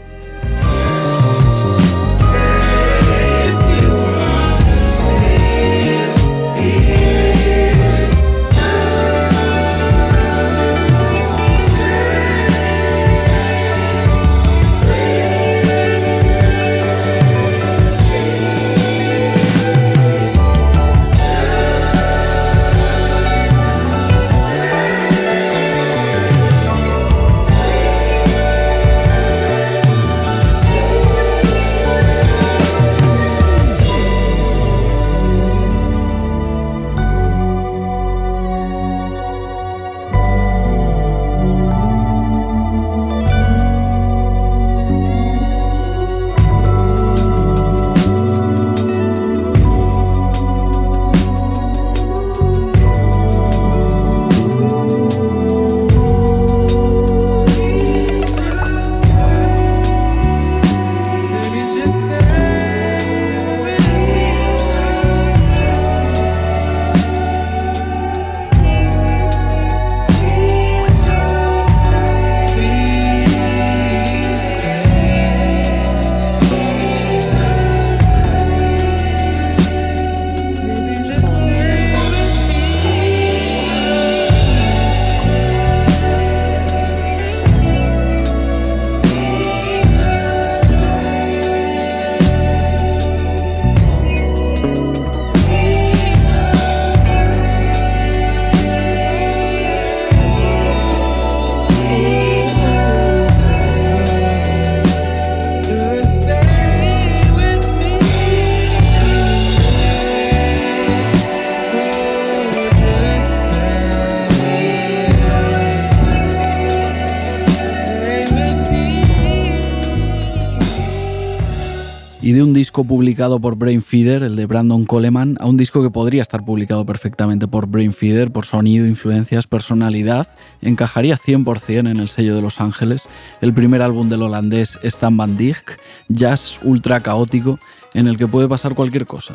Publicado 123.15 123.39
por 123.39 123.55
Brainfeeder, 123.55 124.25
el 124.25 124.35
de 124.35 124.47
Brandon 124.47 124.85
Coleman, 124.87 125.37
a 125.39 125.47
un 125.47 125.57
disco 125.57 125.85
que 125.85 125.91
podría 125.91 126.21
estar 126.21 126.45
publicado 126.45 126.85
perfectamente 126.85 127.47
por 127.47 127.69
Brainfeeder 127.69 128.33
por 128.33 128.45
sonido, 128.45 128.89
influencias, 128.89 129.47
personalidad, 129.47 130.27
encajaría 130.61 131.17
100% 131.17 131.79
en 131.91 132.01
el 132.01 132.09
sello 132.09 132.35
de 132.35 132.43
Los 132.43 132.61
Ángeles. 132.61 133.09
El 133.41 133.55
primer 133.55 133.83
álbum 133.83 134.09
del 134.09 134.23
holandés 134.23 134.81
Stan 134.83 135.17
Van 135.17 135.37
Dijk, 135.37 135.79
jazz 136.09 136.59
ultra 136.65 136.99
caótico 136.99 137.61
en 137.93 138.09
el 138.09 138.17
que 138.17 138.27
puede 138.27 138.49
pasar 138.49 138.75
cualquier 138.75 139.07
cosa. 139.07 139.35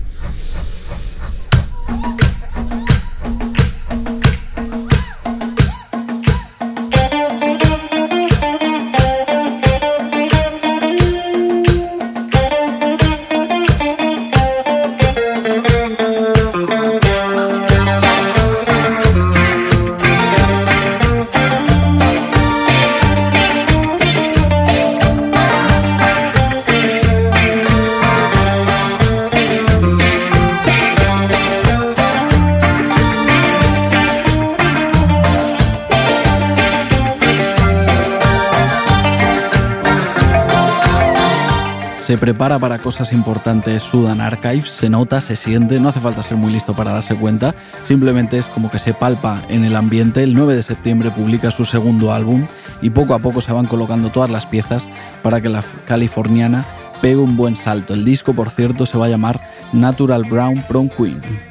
Prepara 42.21 42.59
para 42.59 42.77
cosas 42.77 43.13
importantes 43.13 43.81
Sudan 43.81 44.21
Archives, 44.21 44.69
se 44.69 44.89
nota, 44.91 45.21
se 45.21 45.35
siente, 45.35 45.79
no 45.79 45.89
hace 45.89 45.99
falta 45.99 46.21
ser 46.21 46.37
muy 46.37 46.51
listo 46.51 46.75
para 46.75 46.91
darse 46.91 47.15
cuenta, 47.15 47.55
simplemente 47.85 48.37
es 48.37 48.45
como 48.45 48.69
que 48.69 48.77
se 48.77 48.93
palpa 48.93 49.41
en 49.49 49.65
el 49.65 49.75
ambiente. 49.75 50.21
El 50.21 50.35
9 50.35 50.53
de 50.53 50.61
septiembre 50.61 51.09
publica 51.09 51.49
su 51.49 51.65
segundo 51.65 52.13
álbum 52.13 52.45
y 52.79 52.91
poco 52.91 53.15
a 53.15 53.19
poco 53.19 53.41
se 53.41 53.51
van 53.51 53.65
colocando 53.65 54.09
todas 54.09 54.29
las 54.29 54.45
piezas 54.45 54.87
para 55.23 55.41
que 55.41 55.49
la 55.49 55.63
californiana 55.87 56.63
pegue 57.01 57.17
un 57.17 57.35
buen 57.35 57.55
salto. 57.55 57.95
El 57.95 58.05
disco, 58.05 58.35
por 58.35 58.51
cierto, 58.51 58.85
se 58.85 58.99
va 58.99 59.07
a 59.07 59.09
llamar 59.09 59.41
Natural 59.73 60.23
Brown 60.23 60.63
Prom 60.67 60.89
Queen. 60.89 61.50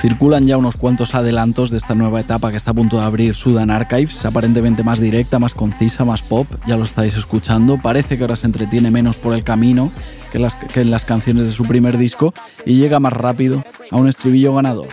Circulan 0.00 0.46
ya 0.46 0.56
unos 0.56 0.76
cuantos 0.76 1.16
adelantos 1.16 1.70
de 1.70 1.76
esta 1.76 1.96
nueva 1.96 2.20
etapa 2.20 2.50
que 2.52 2.56
está 2.56 2.70
a 2.70 2.74
punto 2.74 2.98
de 2.98 3.04
abrir 3.04 3.34
Sudan 3.34 3.70
Archives, 3.70 4.24
aparentemente 4.24 4.84
más 4.84 5.00
directa, 5.00 5.40
más 5.40 5.54
concisa, 5.54 6.04
más 6.04 6.22
pop, 6.22 6.46
ya 6.66 6.76
lo 6.76 6.84
estáis 6.84 7.16
escuchando. 7.16 7.78
Parece 7.78 8.16
que 8.16 8.22
ahora 8.22 8.36
se 8.36 8.46
entretiene 8.46 8.92
menos 8.92 9.18
por 9.18 9.34
el 9.34 9.42
camino 9.42 9.90
que, 10.30 10.38
en 10.80 10.90
las 10.90 11.04
canciones 11.04 11.46
de 11.46 11.52
su 11.52 11.64
primer 11.64 11.98
disco 11.98 12.32
y 12.64 12.76
llega 12.76 13.00
más 13.00 13.12
rápido 13.12 13.64
a 13.90 13.96
un 13.96 14.08
estribillo 14.08 14.54
ganador. 14.54 14.86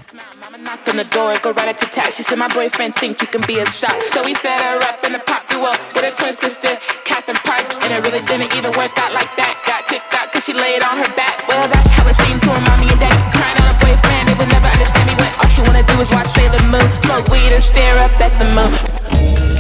She 2.16 2.24
said, 2.24 2.40
a 2.40 3.66
star. 3.66 3.92
So 4.14 4.24
we 4.24 4.34
set 4.36 4.62
her 4.62 4.78
up 4.84 5.04
in 5.06 5.16
a 5.16 5.20
pop 5.20 5.46
duo 5.48 5.72
with 5.94 6.06
cause 10.36 10.44
she 10.44 10.54
laid 10.54 10.84
on 10.84 10.98
her 10.98 11.12
back. 11.16 11.48
Well, 11.48 11.68
that's 11.70 11.88
how 11.96 12.06
it 12.08 12.16
seemed 12.28 12.42
to 12.44 12.50
her 12.52 12.60
mommy 12.68 12.92
and 12.92 13.00
daddy. 13.00 13.16
Crying 13.32 13.58
on 13.64 13.72
a 13.72 13.78
boyfriend, 13.80 14.28
they 14.28 14.36
would 14.36 14.52
never 14.52 14.68
understand 14.68 15.08
me 15.08 15.16
when 15.16 15.32
all 15.40 15.48
she 15.48 15.62
wanna 15.62 15.84
do 15.84 15.96
is 16.02 16.12
watch 16.12 16.28
Sailor 16.28 16.62
Moon. 16.68 16.84
Smoke 17.08 17.30
weed 17.30 17.54
and 17.56 17.64
stare 17.64 17.98
up 18.04 18.12
at 18.20 18.36
the 18.38 18.48
moon. 18.52 19.55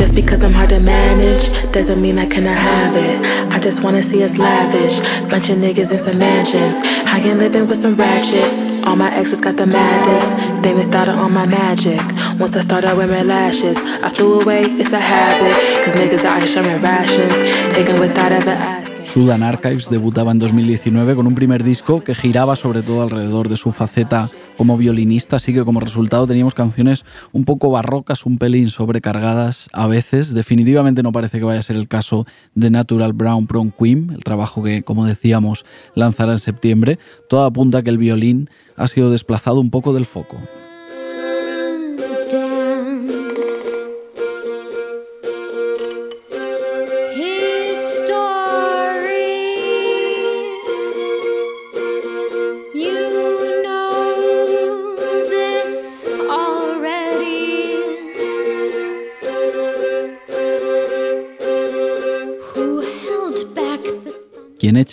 Just 0.00 0.14
because 0.14 0.42
I'm 0.42 0.54
hard 0.54 0.70
to 0.70 0.80
manage 0.80 1.44
doesn't 1.72 2.00
mean 2.00 2.18
I 2.18 2.24
cannot 2.24 2.56
have 2.56 2.96
it. 2.96 3.52
I 3.52 3.58
just 3.58 3.84
wanna 3.84 4.02
see 4.02 4.24
us 4.24 4.38
lavish. 4.38 4.96
Bunch 5.28 5.50
of 5.50 5.58
niggas 5.58 5.92
in 5.92 5.98
some 5.98 6.18
mansions. 6.18 6.76
I 7.04 7.20
can 7.20 7.38
living 7.38 7.68
with 7.68 7.76
some 7.76 7.96
ratchet. 7.96 8.48
All 8.86 8.96
my 8.96 9.14
exes 9.14 9.42
got 9.42 9.58
the 9.58 9.66
maddest. 9.66 10.62
They 10.62 10.72
missed 10.72 10.94
out 10.94 11.10
on 11.10 11.34
my 11.34 11.44
magic. 11.44 12.00
Once 12.40 12.56
I 12.56 12.62
started 12.62 12.96
wearing 12.96 13.26
lashes, 13.26 13.76
I 13.76 14.08
flew 14.08 14.40
away, 14.40 14.62
it's 14.80 14.94
a 14.94 14.98
habit. 14.98 15.54
Cause 15.84 15.92
niggas 15.92 16.24
out 16.24 16.38
here 16.38 16.46
sharing 16.46 16.80
rations. 16.80 17.34
Taken 17.74 18.00
without 18.00 18.32
ever 18.32 18.52
asking. 18.52 19.06
Sudan 19.06 19.42
Archives 19.42 19.90
debutaba 19.90 20.30
en 20.30 20.38
2019 20.38 21.14
con 21.14 21.26
un 21.26 21.34
primer 21.34 21.62
disco 21.62 22.02
que 22.02 22.14
giraba 22.14 22.56
sobre 22.56 22.80
todo 22.82 23.02
alrededor 23.02 23.50
de 23.50 23.58
su 23.58 23.70
faceta 23.70 24.30
como 24.60 24.76
violinista, 24.76 25.36
así 25.36 25.54
que 25.54 25.64
como 25.64 25.80
resultado 25.80 26.26
teníamos 26.26 26.52
canciones 26.52 27.06
un 27.32 27.46
poco 27.46 27.70
barrocas, 27.70 28.26
un 28.26 28.36
pelín 28.36 28.68
sobrecargadas 28.68 29.70
a 29.72 29.86
veces. 29.86 30.34
Definitivamente 30.34 31.02
no 31.02 31.12
parece 31.12 31.38
que 31.38 31.46
vaya 31.46 31.60
a 31.60 31.62
ser 31.62 31.76
el 31.76 31.88
caso 31.88 32.26
de 32.54 32.68
Natural 32.68 33.14
Brown 33.14 33.46
Prom 33.46 33.70
Queen, 33.70 34.10
el 34.14 34.22
trabajo 34.22 34.62
que, 34.62 34.82
como 34.82 35.06
decíamos, 35.06 35.64
lanzará 35.94 36.32
en 36.32 36.40
septiembre. 36.40 36.98
Todo 37.30 37.46
apunta 37.46 37.78
a 37.78 37.82
que 37.82 37.88
el 37.88 37.96
violín 37.96 38.50
ha 38.76 38.86
sido 38.86 39.10
desplazado 39.10 39.60
un 39.60 39.70
poco 39.70 39.94
del 39.94 40.04
foco. 40.04 40.36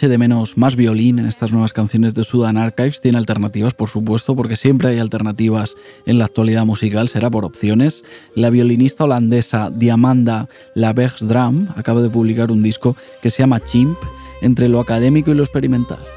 De 0.06 0.20
menos 0.20 0.58
más 0.60 0.76
violín 0.76 1.18
en 1.18 1.26
estas 1.26 1.52
nuevas 1.52 1.74
canciones 1.74 2.14
de 2.14 2.24
Sudan 2.24 2.58
Archives 2.58 3.02
tiene 3.02 3.18
alternativas, 3.18 3.74
por 3.74 3.90
supuesto, 3.90 4.36
porque 4.36 4.56
siempre 4.56 4.90
hay 4.90 5.00
alternativas 5.00 5.76
en 6.06 6.20
la 6.20 6.26
actualidad 6.26 6.66
musical, 6.66 7.10
será 7.10 7.32
por 7.32 7.44
opciones. 7.44 8.04
La 8.36 8.52
violinista 8.52 9.06
holandesa 9.06 9.72
Diamanda 9.72 10.50
Labergsdram 10.76 11.70
acaba 11.76 12.02
de 12.02 12.12
publicar 12.12 12.52
un 12.52 12.62
disco 12.62 12.96
que 13.24 13.32
se 13.32 13.42
llama 13.42 13.64
Chimp, 13.64 13.98
entre 14.42 14.70
lo 14.70 14.80
académico 14.80 15.32
y 15.32 15.34
lo 15.34 15.42
experimental. 15.42 16.17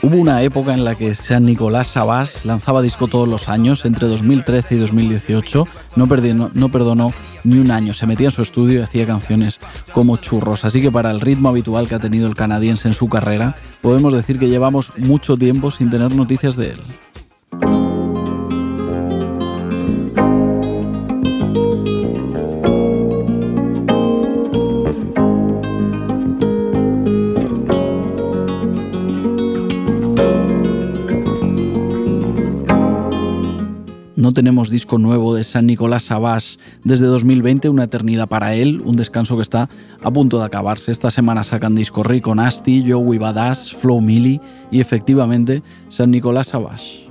Hubo 0.00 0.16
una 0.16 0.42
época 0.42 0.72
en 0.72 0.84
la 0.84 0.94
que 0.94 1.14
San 1.14 1.44
Nicolás 1.44 1.88
Sabás 1.88 2.46
lanzaba 2.46 2.80
disco 2.80 3.06
todos 3.06 3.28
los 3.28 3.50
años, 3.50 3.84
entre 3.84 4.08
2013 4.08 4.74
y 4.74 4.78
2018. 4.78 5.68
No, 5.96 6.06
no 6.54 6.68
perdonó 6.70 7.12
ni 7.44 7.58
un 7.58 7.70
año. 7.70 7.92
Se 7.92 8.06
metía 8.06 8.28
en 8.28 8.30
su 8.30 8.40
estudio 8.40 8.80
y 8.80 8.82
hacía 8.82 9.06
canciones 9.06 9.60
como 9.92 10.16
churros. 10.16 10.64
Así 10.64 10.80
que 10.80 10.90
para 10.90 11.10
el 11.10 11.20
ritmo 11.20 11.50
habitual 11.50 11.88
que 11.88 11.94
ha 11.94 11.98
tenido 11.98 12.26
el 12.26 12.34
canadiense 12.34 12.88
en 12.88 12.94
su 12.94 13.08
carrera, 13.10 13.56
podemos 13.82 14.14
decir 14.14 14.38
que 14.38 14.48
llevamos 14.48 14.98
mucho 14.98 15.36
tiempo 15.36 15.70
sin 15.70 15.90
tener 15.90 16.14
noticias 16.14 16.56
de 16.56 16.70
él. 16.70 16.80
Tenemos 34.34 34.70
disco 34.70 34.98
nuevo 34.98 35.34
de 35.34 35.44
San 35.44 35.66
Nicolás 35.66 36.04
Sabás 36.04 36.58
desde 36.84 37.06
2020, 37.06 37.68
una 37.68 37.84
eternidad 37.84 38.28
para 38.28 38.54
él, 38.54 38.80
un 38.84 38.96
descanso 38.96 39.36
que 39.36 39.42
está 39.42 39.68
a 40.02 40.10
punto 40.10 40.38
de 40.38 40.44
acabarse. 40.44 40.90
Esta 40.90 41.10
semana 41.10 41.44
sacan 41.44 41.74
disco 41.74 42.02
Rico 42.02 42.34
Nasty, 42.34 42.84
Joey 42.90 43.18
Badass, 43.18 43.74
Flow 43.74 44.00
Millie 44.00 44.40
y 44.70 44.80
efectivamente 44.80 45.62
San 45.88 46.10
Nicolás 46.10 46.48
Sabás. 46.48 47.02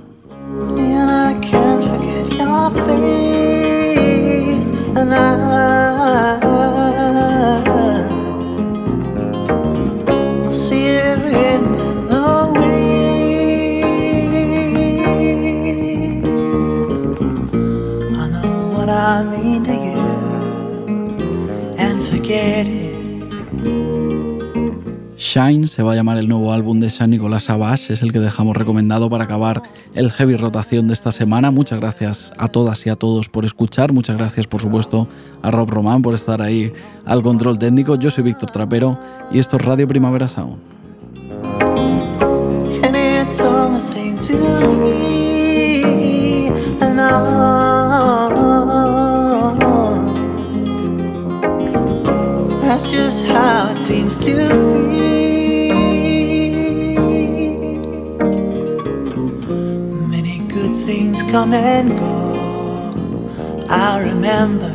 Shine 25.34 25.66
se 25.66 25.82
va 25.82 25.92
a 25.92 25.94
llamar 25.94 26.18
el 26.18 26.28
nuevo 26.28 26.52
álbum 26.52 26.78
de 26.78 26.90
San 26.90 27.08
Nicolás 27.08 27.44
Sabás, 27.44 27.88
es 27.88 28.02
el 28.02 28.12
que 28.12 28.20
dejamos 28.20 28.54
recomendado 28.54 29.08
para 29.08 29.24
acabar 29.24 29.62
el 29.94 30.10
heavy 30.10 30.36
rotación 30.36 30.88
de 30.88 30.92
esta 30.92 31.10
semana. 31.10 31.50
Muchas 31.50 31.80
gracias 31.80 32.34
a 32.36 32.48
todas 32.48 32.84
y 32.84 32.90
a 32.90 32.96
todos 32.96 33.30
por 33.30 33.46
escuchar, 33.46 33.94
muchas 33.94 34.18
gracias 34.18 34.46
por 34.46 34.60
supuesto 34.60 35.08
a 35.40 35.50
Rob 35.50 35.70
Román 35.70 36.02
por 36.02 36.12
estar 36.12 36.42
ahí 36.42 36.70
al 37.06 37.22
control 37.22 37.58
técnico. 37.58 37.94
Yo 37.94 38.10
soy 38.10 38.24
Víctor 38.24 38.50
Trapero 38.50 38.98
y 39.32 39.38
esto 39.38 39.56
es 39.56 39.64
Radio 39.64 39.88
Primavera 39.88 40.28
Sound. 40.28 40.58
Come 61.32 61.54
and 61.54 61.98
go. 61.98 63.64
I 63.70 64.00
remember 64.00 64.70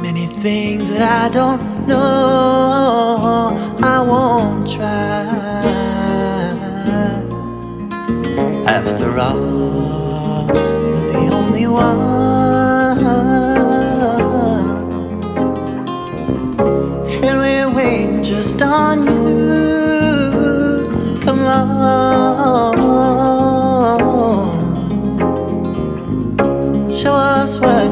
many 0.00 0.26
things 0.40 0.88
that 0.90 1.02
I 1.02 1.28
don't 1.28 1.88
know. 1.88 3.56
I 3.82 4.00
won't 4.00 4.70
try. 4.70 5.24
After 8.78 9.18
all, 9.18 10.46
you're 10.86 11.12
the 11.12 11.28
only 11.34 11.66
one. 11.66 13.00
And 17.26 17.36
we're 17.40 17.70
waiting 17.74 18.22
just 18.22 18.62
on 18.62 19.02
you. 19.02 19.18
Come 21.20 21.40
on. 21.40 22.81